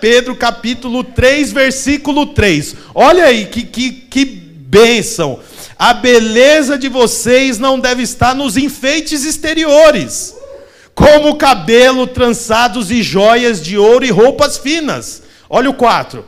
[0.00, 2.76] Pedro capítulo 3, versículo 3.
[2.94, 5.40] Olha aí, que, que, que bênção.
[5.78, 10.34] A beleza de vocês não deve estar nos enfeites exteriores,
[10.94, 15.22] como cabelo, trançados e joias de ouro e roupas finas.
[15.50, 16.24] Olha o 4.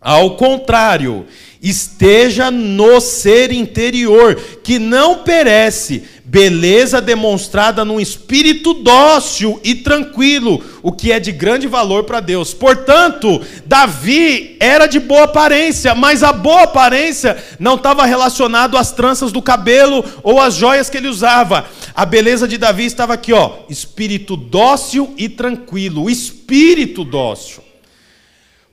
[0.00, 1.26] Ao contrário,
[1.64, 10.92] esteja no ser interior, que não perece, beleza demonstrada num espírito dócil e tranquilo, o
[10.92, 12.52] que é de grande valor para Deus.
[12.52, 19.32] Portanto, Davi era de boa aparência, mas a boa aparência não estava relacionado às tranças
[19.32, 21.64] do cabelo ou às joias que ele usava.
[21.94, 27.63] A beleza de Davi estava aqui, ó, espírito dócil e tranquilo, espírito dócil.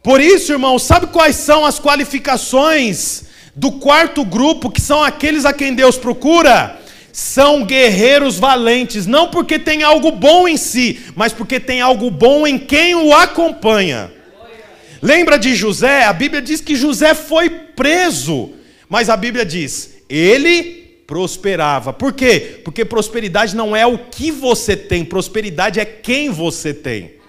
[0.04, 5.54] Por isso, irmão, sabe quais são as qualificações do quarto grupo, que são aqueles a
[5.54, 6.80] quem Deus procura?
[7.14, 12.48] São guerreiros valentes, não porque tem algo bom em si, mas porque tem algo bom
[12.48, 14.12] em quem o acompanha.
[15.02, 16.06] Lembra de José?
[16.06, 18.52] A Bíblia diz que José foi preso,
[18.88, 21.92] mas a Bíblia diz: ele prosperava.
[21.92, 22.62] Por quê?
[22.64, 27.21] Porque prosperidade não é o que você tem, prosperidade é quem você tem.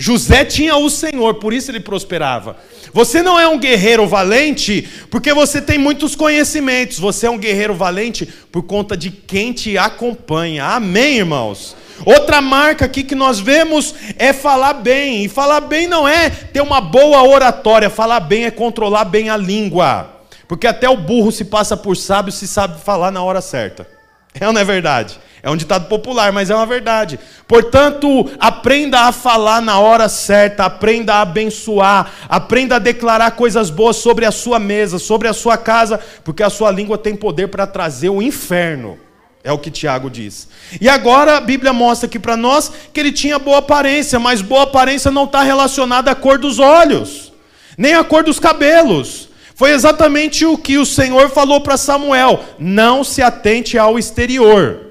[0.00, 2.56] José tinha o Senhor, por isso ele prosperava.
[2.92, 7.00] Você não é um guerreiro valente porque você tem muitos conhecimentos.
[7.00, 10.64] Você é um guerreiro valente por conta de quem te acompanha.
[10.64, 11.76] Amém, irmãos?
[12.04, 15.24] Outra marca aqui que nós vemos é falar bem.
[15.24, 17.90] E falar bem não é ter uma boa oratória.
[17.90, 20.14] Falar bem é controlar bem a língua.
[20.46, 23.86] Porque até o burro se passa por sábio se sabe falar na hora certa.
[24.32, 25.18] É ou não é verdade?
[25.42, 27.18] É um ditado popular, mas é uma verdade.
[27.46, 33.96] Portanto, aprenda a falar na hora certa, aprenda a abençoar, aprenda a declarar coisas boas
[33.96, 37.66] sobre a sua mesa, sobre a sua casa, porque a sua língua tem poder para
[37.66, 38.98] trazer o inferno.
[39.44, 40.48] É o que Tiago diz.
[40.80, 44.64] E agora a Bíblia mostra aqui para nós que ele tinha boa aparência, mas boa
[44.64, 47.32] aparência não está relacionada à cor dos olhos,
[47.76, 49.28] nem à cor dos cabelos.
[49.54, 54.87] Foi exatamente o que o Senhor falou para Samuel: não se atente ao exterior.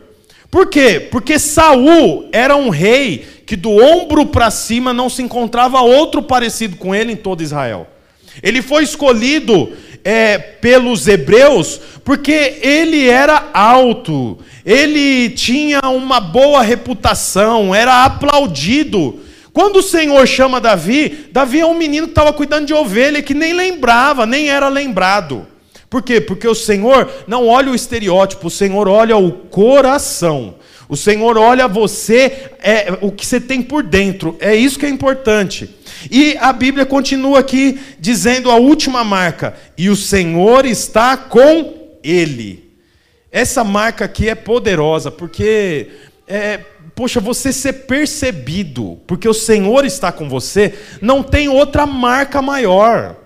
[0.49, 1.07] Por quê?
[1.11, 6.75] Porque Saul era um rei que do ombro para cima não se encontrava outro parecido
[6.77, 7.87] com ele em todo Israel.
[8.41, 9.71] Ele foi escolhido
[10.03, 19.19] é, pelos hebreus porque ele era alto, ele tinha uma boa reputação, era aplaudido.
[19.51, 23.33] Quando o Senhor chama Davi, Davi é um menino que estava cuidando de ovelha que
[23.33, 25.45] nem lembrava, nem era lembrado.
[25.89, 26.19] Por quê?
[26.19, 30.55] Porque o Senhor não olha o estereótipo, o Senhor olha o coração.
[30.89, 34.37] O Senhor olha você, é, o que você tem por dentro.
[34.39, 35.69] É isso que é importante.
[36.09, 42.71] E a Bíblia continua aqui dizendo a última marca: e o Senhor está com ele.
[43.31, 45.89] Essa marca aqui é poderosa, porque,
[46.27, 46.59] é,
[46.95, 53.17] poxa, você ser percebido, porque o Senhor está com você, não tem outra marca maior.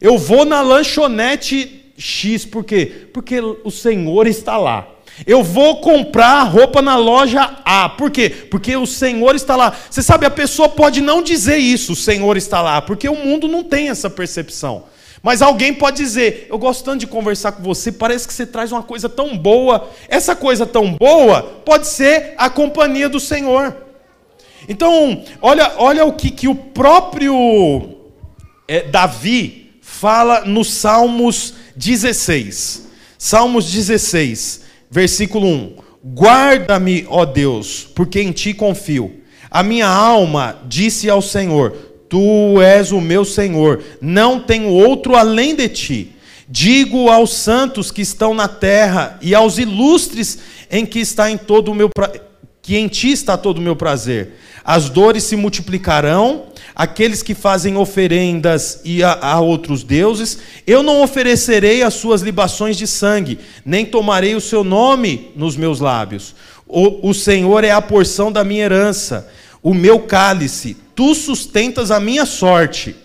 [0.00, 3.08] Eu vou na lanchonete X, por quê?
[3.12, 4.88] Porque o Senhor está lá.
[5.26, 7.88] Eu vou comprar roupa na loja A.
[7.88, 8.28] Por quê?
[8.28, 9.72] Porque o Senhor está lá.
[9.88, 13.46] Você sabe, a pessoa pode não dizer isso, o Senhor está lá, porque o mundo
[13.46, 14.84] não tem essa percepção.
[15.22, 18.72] Mas alguém pode dizer: Eu gosto tanto de conversar com você, parece que você traz
[18.72, 19.88] uma coisa tão boa.
[20.08, 23.74] Essa coisa tão boa pode ser a companhia do Senhor.
[24.68, 27.98] Então, olha, olha o que, que o próprio
[28.66, 32.88] é, Davi fala nos Salmos 16.
[33.18, 35.76] Salmos 16 versículo 1:
[36.14, 39.20] Guarda-me, ó Deus, porque em ti confio.
[39.50, 41.72] A minha alma disse ao Senhor:
[42.08, 46.12] Tu és o meu Senhor, não tenho outro além de ti.
[46.48, 50.38] Digo aos santos que estão na terra e aos ilustres
[50.70, 52.12] em que está em todo o meu pra...
[52.60, 54.34] que em ti está todo o meu prazer.
[54.62, 61.02] As dores se multiplicarão, aqueles que fazem oferendas e a, a, outros deuses, eu não
[61.02, 66.34] oferecerei as suas libações de sangue, nem tomarei o seu nome nos meus lábios.
[66.66, 69.28] O, o Senhor é a porção da minha herança,
[69.62, 72.96] o meu cálice, tu sustentas a minha sorte.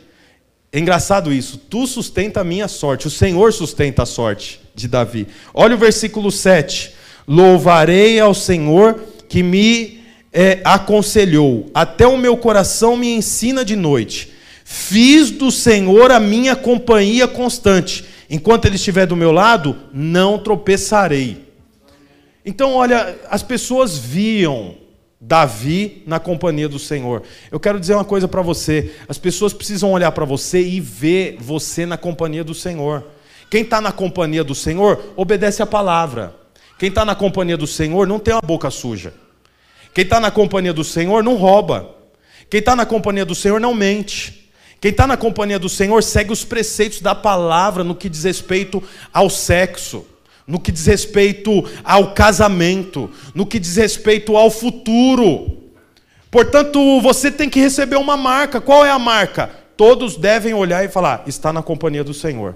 [0.72, 5.28] É engraçado isso, tu sustenta a minha sorte, o Senhor sustenta a sorte de Davi.
[5.53, 6.93] Olha o versículo 7.
[7.28, 9.98] Louvarei ao Senhor que me
[10.34, 14.34] é, aconselhou: Até o meu coração me ensina de noite.
[14.63, 18.05] Fiz do Senhor a minha companhia constante.
[18.30, 21.49] Enquanto Ele estiver do meu lado, não tropeçarei.
[22.45, 24.75] Então, olha, as pessoas viam
[25.19, 27.23] Davi na companhia do Senhor.
[27.51, 31.38] Eu quero dizer uma coisa para você: as pessoas precisam olhar para você e ver
[31.39, 33.05] você na companhia do Senhor.
[33.49, 36.36] Quem está na companhia do Senhor obedece a palavra.
[36.77, 39.13] Quem está na companhia do Senhor não tem uma boca suja.
[39.99, 41.93] Quem está na companhia do Senhor não rouba.
[42.49, 44.49] Quem está na companhia do Senhor não mente.
[44.79, 48.81] Quem está na companhia do Senhor segue os preceitos da palavra no que diz respeito
[49.11, 50.07] ao sexo,
[50.47, 55.63] no que diz respeito ao casamento, no que diz respeito ao futuro.
[56.31, 58.61] Portanto, você tem que receber uma marca.
[58.61, 59.49] Qual é a marca?
[59.75, 62.55] Todos devem olhar e falar: está na companhia do Senhor.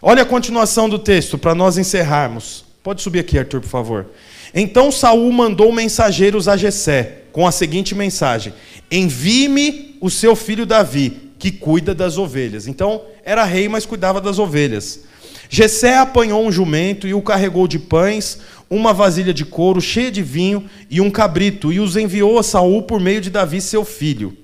[0.00, 2.64] Olha a continuação do texto para nós encerrarmos.
[2.84, 4.06] Pode subir aqui, Arthur, por favor.
[4.54, 8.52] Então Saul mandou mensageiros a Jessé com a seguinte mensagem:
[8.90, 12.66] Envie-me o seu filho Davi, que cuida das ovelhas.
[12.66, 15.04] Então era rei, mas cuidava das ovelhas.
[15.48, 18.38] Jessé apanhou um jumento e o carregou de pães,
[18.68, 22.82] uma vasilha de couro cheia de vinho e um cabrito, e os enviou a Saul
[22.82, 24.36] por meio de Davi, seu filho.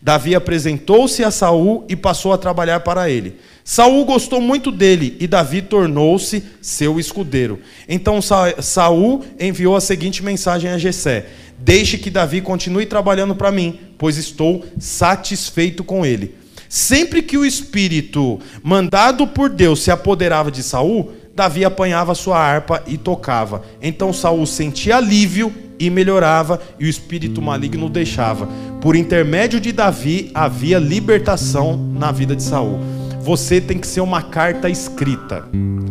[0.00, 3.36] Davi apresentou-se a Saul e passou a trabalhar para ele.
[3.64, 7.60] Saul gostou muito dele e Davi tornou-se seu escudeiro.
[7.88, 8.20] Então
[8.60, 11.26] Saul enviou a seguinte mensagem a Jessé:
[11.58, 16.34] Deixe que Davi continue trabalhando para mim, pois estou satisfeito com ele.
[16.68, 22.82] Sempre que o espírito mandado por Deus se apoderava de Saul, Davi apanhava sua harpa
[22.86, 23.62] e tocava.
[23.80, 28.48] Então Saul sentia alívio e melhorava, e o espírito maligno deixava.
[28.80, 32.78] Por intermédio de Davi havia libertação na vida de Saul
[33.22, 35.44] você tem que ser uma carta escrita.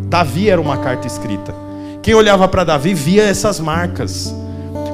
[0.09, 1.55] Davi era uma carta escrita.
[2.03, 4.35] Quem olhava para Davi via essas marcas.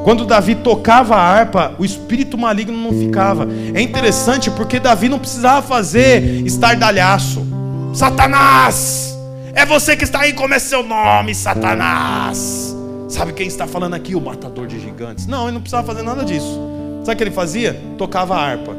[0.03, 3.47] Quando Davi tocava a harpa, o espírito maligno não ficava.
[3.73, 7.43] É interessante porque Davi não precisava fazer estardalhaço.
[7.91, 9.17] Satanás!
[9.55, 12.75] É você que está aí, como é seu nome, Satanás?
[13.09, 14.13] Sabe quem está falando aqui?
[14.13, 15.25] O matador de gigantes.
[15.25, 16.61] Não, ele não precisava fazer nada disso.
[17.03, 17.81] Sabe o que ele fazia?
[17.97, 18.75] Tocava a harpa.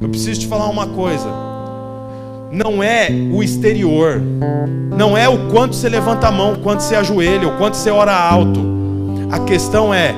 [0.00, 1.47] Eu preciso te falar uma coisa
[2.50, 4.20] não é o exterior,
[4.96, 7.90] não é o quanto você levanta a mão, o quanto você ajoelha, o quanto você
[7.90, 8.60] ora alto.
[9.30, 10.14] A questão é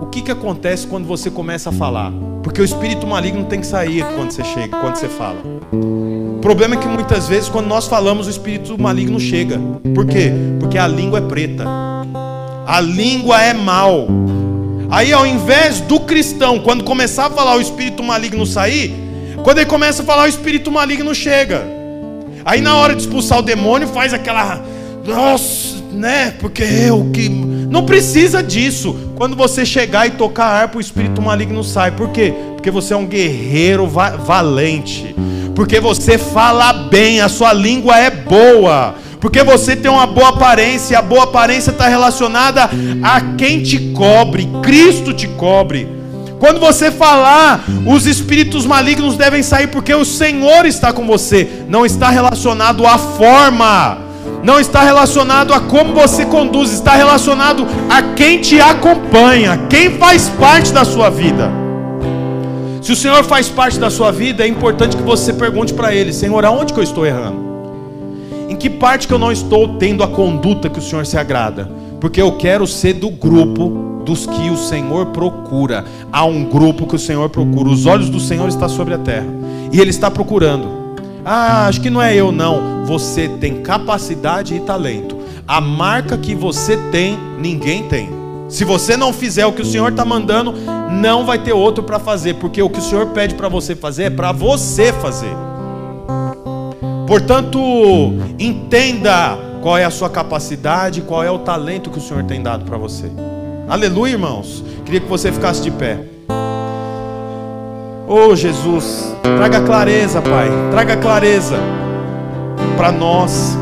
[0.00, 2.12] o que, que acontece quando você começa a falar.
[2.42, 5.38] Porque o espírito maligno tem que sair quando você chega, quando você fala.
[5.72, 9.58] O problema é que muitas vezes quando nós falamos o espírito maligno chega.
[9.94, 10.32] Por quê?
[10.58, 11.64] Porque a língua é preta.
[12.66, 14.06] A língua é mal.
[14.90, 19.09] Aí ao invés do cristão, quando começar a falar o espírito maligno sair,
[19.42, 21.66] quando ele começa a falar, o espírito maligno chega.
[22.44, 24.62] Aí na hora de expulsar o demônio, faz aquela.
[25.06, 26.34] Nossa, né?
[26.40, 27.28] Porque eu que.
[27.28, 28.96] Não precisa disso.
[29.16, 31.90] Quando você chegar e tocar a harpa, o espírito maligno sai.
[31.92, 32.34] Por quê?
[32.54, 35.14] Porque você é um guerreiro valente.
[35.54, 38.94] Porque você fala bem, a sua língua é boa.
[39.20, 42.70] porque você tem uma boa aparência, a boa aparência está relacionada
[43.02, 45.99] a quem te cobre, Cristo te cobre.
[46.40, 51.84] Quando você falar, os espíritos malignos devem sair porque o Senhor está com você, não
[51.84, 53.98] está relacionado à forma,
[54.42, 60.30] não está relacionado a como você conduz, está relacionado a quem te acompanha, quem faz
[60.30, 61.50] parte da sua vida.
[62.80, 66.10] Se o Senhor faz parte da sua vida, é importante que você pergunte para Ele:
[66.10, 67.50] Senhor, aonde que eu estou errando?
[68.48, 71.70] Em que parte que eu não estou tendo a conduta que o Senhor se agrada?
[72.00, 75.84] Porque eu quero ser do grupo dos que o Senhor procura.
[76.10, 77.68] Há um grupo que o Senhor procura.
[77.68, 79.26] Os olhos do Senhor estão sobre a terra.
[79.70, 80.80] E Ele está procurando.
[81.24, 82.84] Ah, acho que não é eu, não.
[82.86, 85.18] Você tem capacidade e talento.
[85.46, 88.08] A marca que você tem, ninguém tem.
[88.48, 90.54] Se você não fizer o que o Senhor está mandando,
[90.90, 94.04] não vai ter outro para fazer, porque o que o Senhor pede para você fazer
[94.04, 95.32] é para você fazer.
[97.06, 97.60] Portanto,
[98.38, 102.64] entenda qual é a sua capacidade, qual é o talento que o Senhor tem dado
[102.64, 103.10] para você.
[103.68, 104.64] Aleluia, irmãos.
[104.84, 105.98] Queria que você ficasse de pé.
[108.08, 110.48] Oh, Jesus, traga clareza, Pai.
[110.72, 111.56] Traga clareza
[112.76, 113.56] para nós.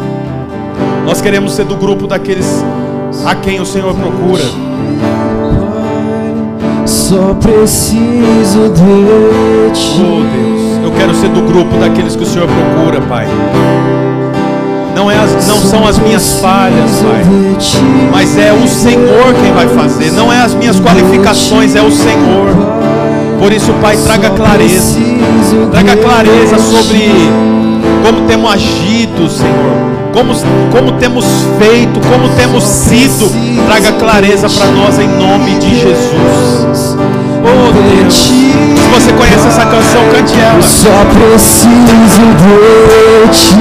[1.04, 2.64] Nós queremos ser do grupo daqueles
[3.26, 4.44] a quem o Senhor procura.
[6.86, 10.00] Só preciso de ti.
[10.00, 13.26] Oh Deus, eu quero ser do grupo daqueles que o Senhor procura, Pai.
[14.98, 17.22] Não, é as, não são as minhas falhas, Pai,
[18.10, 20.10] mas é o Senhor quem vai fazer.
[20.10, 22.48] Não é as minhas qualificações, é o Senhor.
[23.38, 24.98] Por isso, Pai, traga clareza.
[25.70, 27.12] Traga clareza sobre
[28.04, 30.34] como temos agido, Senhor como,
[30.72, 31.24] como temos
[31.60, 33.30] feito, como temos sido.
[33.66, 36.96] Traga clareza para nós em nome de Jesus.
[37.44, 40.60] Oh Deus, se você conhece essa canção, cante ela.
[40.62, 43.54] Só preciso de ti.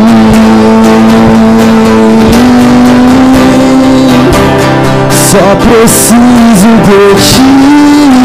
[5.11, 7.41] Só preciso de ti,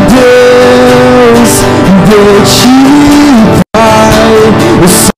[0.09, 1.51] Deus,
[2.07, 2.81] de ti,
[3.73, 4.89] Pai.
[4.89, 5.12] Só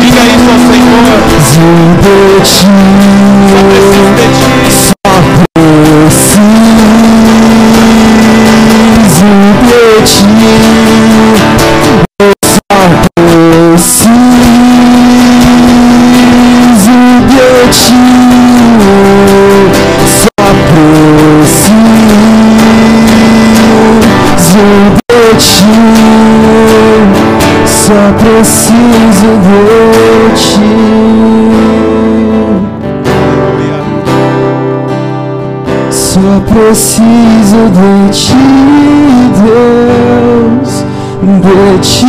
[0.00, 1.12] Diga isso ao Senhor.
[38.12, 38.34] Ti,
[39.42, 40.84] Deus,
[41.40, 42.06] de ti,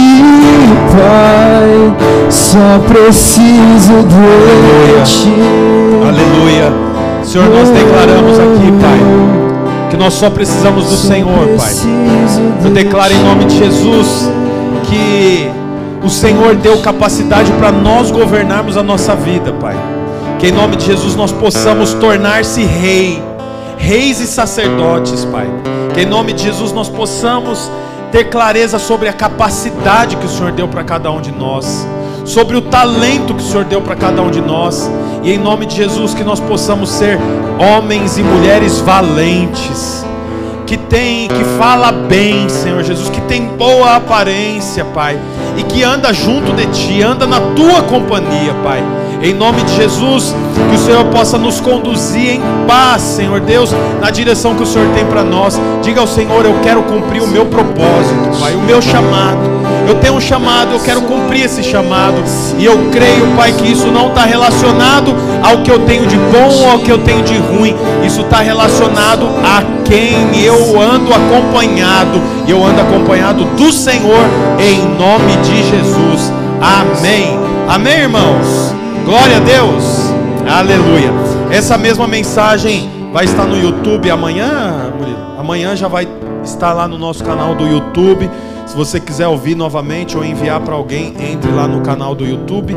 [0.92, 1.94] Pai.
[2.30, 5.34] Só preciso de ti.
[6.08, 6.72] Aleluia.
[7.24, 11.74] Senhor, nós declaramos aqui, Pai, que nós só precisamos do Senhor, Pai.
[12.64, 14.30] Eu declaro em nome de Jesus
[14.84, 15.50] que
[16.04, 19.78] o Senhor deu capacidade para nós governarmos a nossa vida, Pai.
[20.38, 23.24] Que em nome de Jesus nós possamos tornar-se rei,
[23.78, 25.48] reis e sacerdotes, Pai.
[25.94, 27.70] Que em nome de Jesus nós possamos
[28.12, 31.88] ter clareza sobre a capacidade que o Senhor deu para cada um de nós,
[32.26, 34.90] sobre o talento que o Senhor deu para cada um de nós.
[35.24, 37.18] E em nome de Jesus que nós possamos ser
[37.60, 40.03] homens e mulheres valentes
[40.74, 45.20] que tem, que fala bem, Senhor Jesus, que tem boa aparência, Pai,
[45.56, 48.84] e que anda junto de Ti, anda na Tua companhia, Pai.
[49.22, 50.36] Em nome de Jesus,
[50.72, 53.70] que o Senhor possa nos conduzir em paz, Senhor Deus,
[54.02, 55.62] na direção que o Senhor tem para nós.
[55.84, 59.63] Diga ao Senhor, eu quero cumprir o meu propósito, Pai, o meu chamado.
[59.88, 62.24] Eu tenho um chamado, eu quero cumprir esse chamado.
[62.58, 65.14] E eu creio, Pai, que isso não está relacionado
[65.44, 67.76] ao que eu tenho de bom ou ao que eu tenho de ruim.
[68.06, 72.22] Isso está relacionado a quem eu ando acompanhado.
[72.48, 74.26] E eu ando acompanhado do Senhor,
[74.60, 76.32] em nome de Jesus.
[76.62, 77.38] Amém.
[77.68, 78.74] Amém, irmãos?
[79.06, 80.14] Glória a Deus.
[80.48, 81.12] Aleluia.
[81.52, 85.18] Essa mesma mensagem vai estar no YouTube amanhã, Murilo?
[85.38, 86.08] Amanhã já vai
[86.44, 88.30] estar lá no nosso canal do YouTube.
[88.66, 92.76] Se você quiser ouvir novamente ou enviar para alguém, entre lá no canal do YouTube.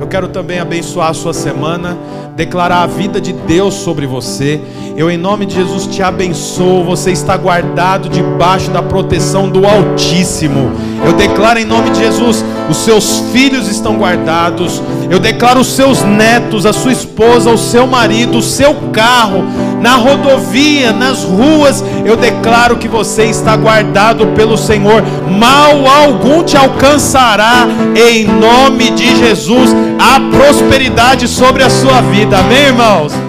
[0.00, 1.96] Eu quero também abençoar a sua semana,
[2.36, 4.60] declarar a vida de Deus sobre você.
[4.96, 6.84] Eu, em nome de Jesus, te abençoo.
[6.84, 10.70] Você está guardado debaixo da proteção do Altíssimo.
[11.04, 14.82] Eu declaro em nome de Jesus: os seus filhos estão guardados.
[15.10, 19.44] Eu declaro os seus netos, a sua esposa, o seu marido, o seu carro,
[19.80, 21.82] na rodovia, nas ruas.
[22.04, 25.02] Eu declaro que você está guardado pelo Senhor.
[25.28, 27.66] Mal algum te alcançará.
[27.94, 32.38] Em nome de Jesus, a prosperidade sobre a sua vida.
[32.38, 33.27] Amém, irmãos?